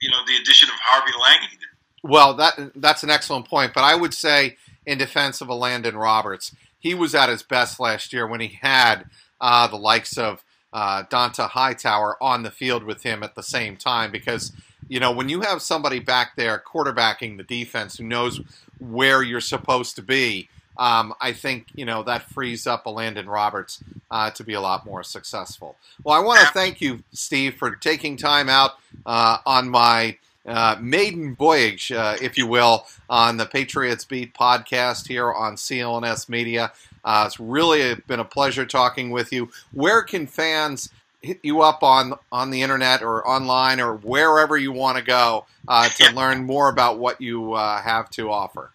you 0.00 0.10
know 0.10 0.18
the 0.26 0.36
addition 0.36 0.68
of 0.68 0.74
Harvey 0.80 1.12
Langi. 1.12 1.58
Well, 2.02 2.34
that 2.34 2.72
that's 2.76 3.02
an 3.02 3.10
excellent 3.10 3.48
point, 3.48 3.72
but 3.74 3.84
I 3.84 3.94
would 3.94 4.14
say 4.14 4.56
in 4.84 4.98
defense 4.98 5.40
of 5.40 5.48
a 5.48 5.54
Landon 5.54 5.96
Roberts, 5.96 6.54
he 6.78 6.94
was 6.94 7.14
at 7.14 7.28
his 7.28 7.42
best 7.42 7.78
last 7.78 8.12
year 8.12 8.26
when 8.26 8.40
he 8.40 8.58
had 8.60 9.04
uh, 9.40 9.68
the 9.68 9.76
likes 9.76 10.18
of 10.18 10.44
uh, 10.72 11.04
Dont'a 11.04 11.50
Hightower 11.50 12.16
on 12.22 12.42
the 12.42 12.50
field 12.50 12.82
with 12.82 13.02
him 13.02 13.22
at 13.22 13.34
the 13.34 13.42
same 13.42 13.76
time 13.76 14.10
because 14.10 14.52
you 14.88 14.98
know 14.98 15.12
when 15.12 15.28
you 15.28 15.42
have 15.42 15.62
somebody 15.62 16.00
back 16.00 16.34
there 16.36 16.62
quarterbacking 16.66 17.36
the 17.36 17.44
defense 17.44 17.98
who 17.98 18.04
knows 18.04 18.40
where 18.78 19.22
you're 19.22 19.40
supposed 19.40 19.94
to 19.96 20.02
be 20.02 20.48
um, 20.76 21.14
I 21.20 21.32
think 21.32 21.66
you 21.74 21.84
know 21.84 22.02
that 22.04 22.30
frees 22.30 22.66
up 22.66 22.86
a 22.86 22.90
Landon 22.90 23.28
Roberts 23.28 23.82
uh, 24.10 24.30
to 24.30 24.44
be 24.44 24.54
a 24.54 24.60
lot 24.60 24.84
more 24.86 25.02
successful. 25.02 25.76
Well, 26.04 26.14
I 26.14 26.24
want 26.24 26.40
to 26.40 26.52
thank 26.52 26.80
you, 26.80 27.02
Steve, 27.12 27.54
for 27.56 27.74
taking 27.76 28.16
time 28.16 28.48
out 28.48 28.72
uh, 29.04 29.38
on 29.44 29.68
my 29.68 30.16
uh, 30.46 30.76
maiden 30.80 31.36
voyage, 31.36 31.92
uh, 31.92 32.16
if 32.20 32.36
you 32.36 32.46
will, 32.46 32.86
on 33.08 33.36
the 33.36 33.46
Patriots 33.46 34.04
Beat 34.04 34.34
podcast 34.34 35.06
here 35.06 35.32
on 35.32 35.56
CLNS 35.56 36.28
Media. 36.28 36.72
Uh, 37.04 37.24
it's 37.26 37.38
really 37.38 37.94
been 38.06 38.20
a 38.20 38.24
pleasure 38.24 38.66
talking 38.66 39.10
with 39.10 39.32
you. 39.32 39.50
Where 39.72 40.02
can 40.02 40.26
fans 40.26 40.90
hit 41.20 41.38
you 41.44 41.62
up 41.62 41.84
on 41.84 42.14
on 42.32 42.50
the 42.50 42.62
internet 42.62 43.02
or 43.02 43.26
online 43.26 43.80
or 43.80 43.94
wherever 43.94 44.56
you 44.56 44.72
want 44.72 44.98
to 44.98 45.04
go 45.04 45.46
uh, 45.68 45.88
to 45.88 46.12
learn 46.14 46.44
more 46.44 46.68
about 46.68 46.98
what 46.98 47.20
you 47.20 47.54
have 47.54 48.10
to 48.10 48.30
offer? 48.30 48.72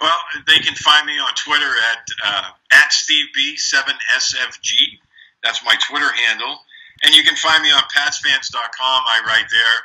Well, 0.00 0.18
they 0.46 0.58
can 0.58 0.74
find 0.74 1.06
me 1.06 1.18
on 1.18 1.30
Twitter 1.34 1.70
at 1.92 2.06
uh, 2.24 2.50
at 2.72 2.90
SteveB7SFG. 2.90 4.98
That's 5.42 5.64
my 5.64 5.74
Twitter 5.88 6.12
handle. 6.12 6.60
And 7.02 7.14
you 7.14 7.22
can 7.22 7.36
find 7.36 7.62
me 7.62 7.70
on 7.70 7.82
PatsFans.com. 7.96 9.02
I 9.06 9.22
write 9.26 9.46
there. 9.50 9.76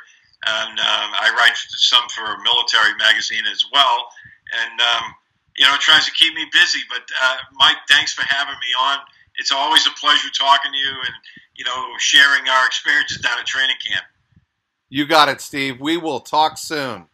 And 0.46 0.78
um, 0.78 1.10
I 1.18 1.32
write 1.36 1.56
some 1.56 2.06
for 2.10 2.24
a 2.24 2.42
military 2.42 2.94
magazine 2.96 3.44
as 3.50 3.64
well. 3.72 4.08
And, 4.52 4.80
um, 4.80 5.14
you 5.56 5.66
know, 5.66 5.74
it 5.74 5.80
tries 5.80 6.04
to 6.04 6.12
keep 6.12 6.34
me 6.34 6.44
busy. 6.52 6.80
But, 6.88 7.02
uh, 7.22 7.36
Mike, 7.54 7.78
thanks 7.88 8.12
for 8.12 8.22
having 8.22 8.54
me 8.54 8.68
on. 8.78 8.98
It's 9.36 9.50
always 9.50 9.86
a 9.86 9.90
pleasure 9.98 10.28
talking 10.30 10.72
to 10.72 10.78
you 10.78 10.90
and, 10.90 11.14
you 11.56 11.64
know, 11.64 11.86
sharing 11.98 12.48
our 12.48 12.66
experiences 12.66 13.18
down 13.18 13.38
at 13.38 13.46
training 13.46 13.76
camp. 13.88 14.04
You 14.88 15.06
got 15.06 15.28
it, 15.28 15.40
Steve. 15.40 15.80
We 15.80 15.96
will 15.96 16.20
talk 16.20 16.58
soon. 16.58 17.06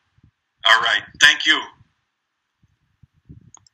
All 0.64 0.80
right. 0.80 1.02
Thank 1.20 1.46
you. 1.46 1.60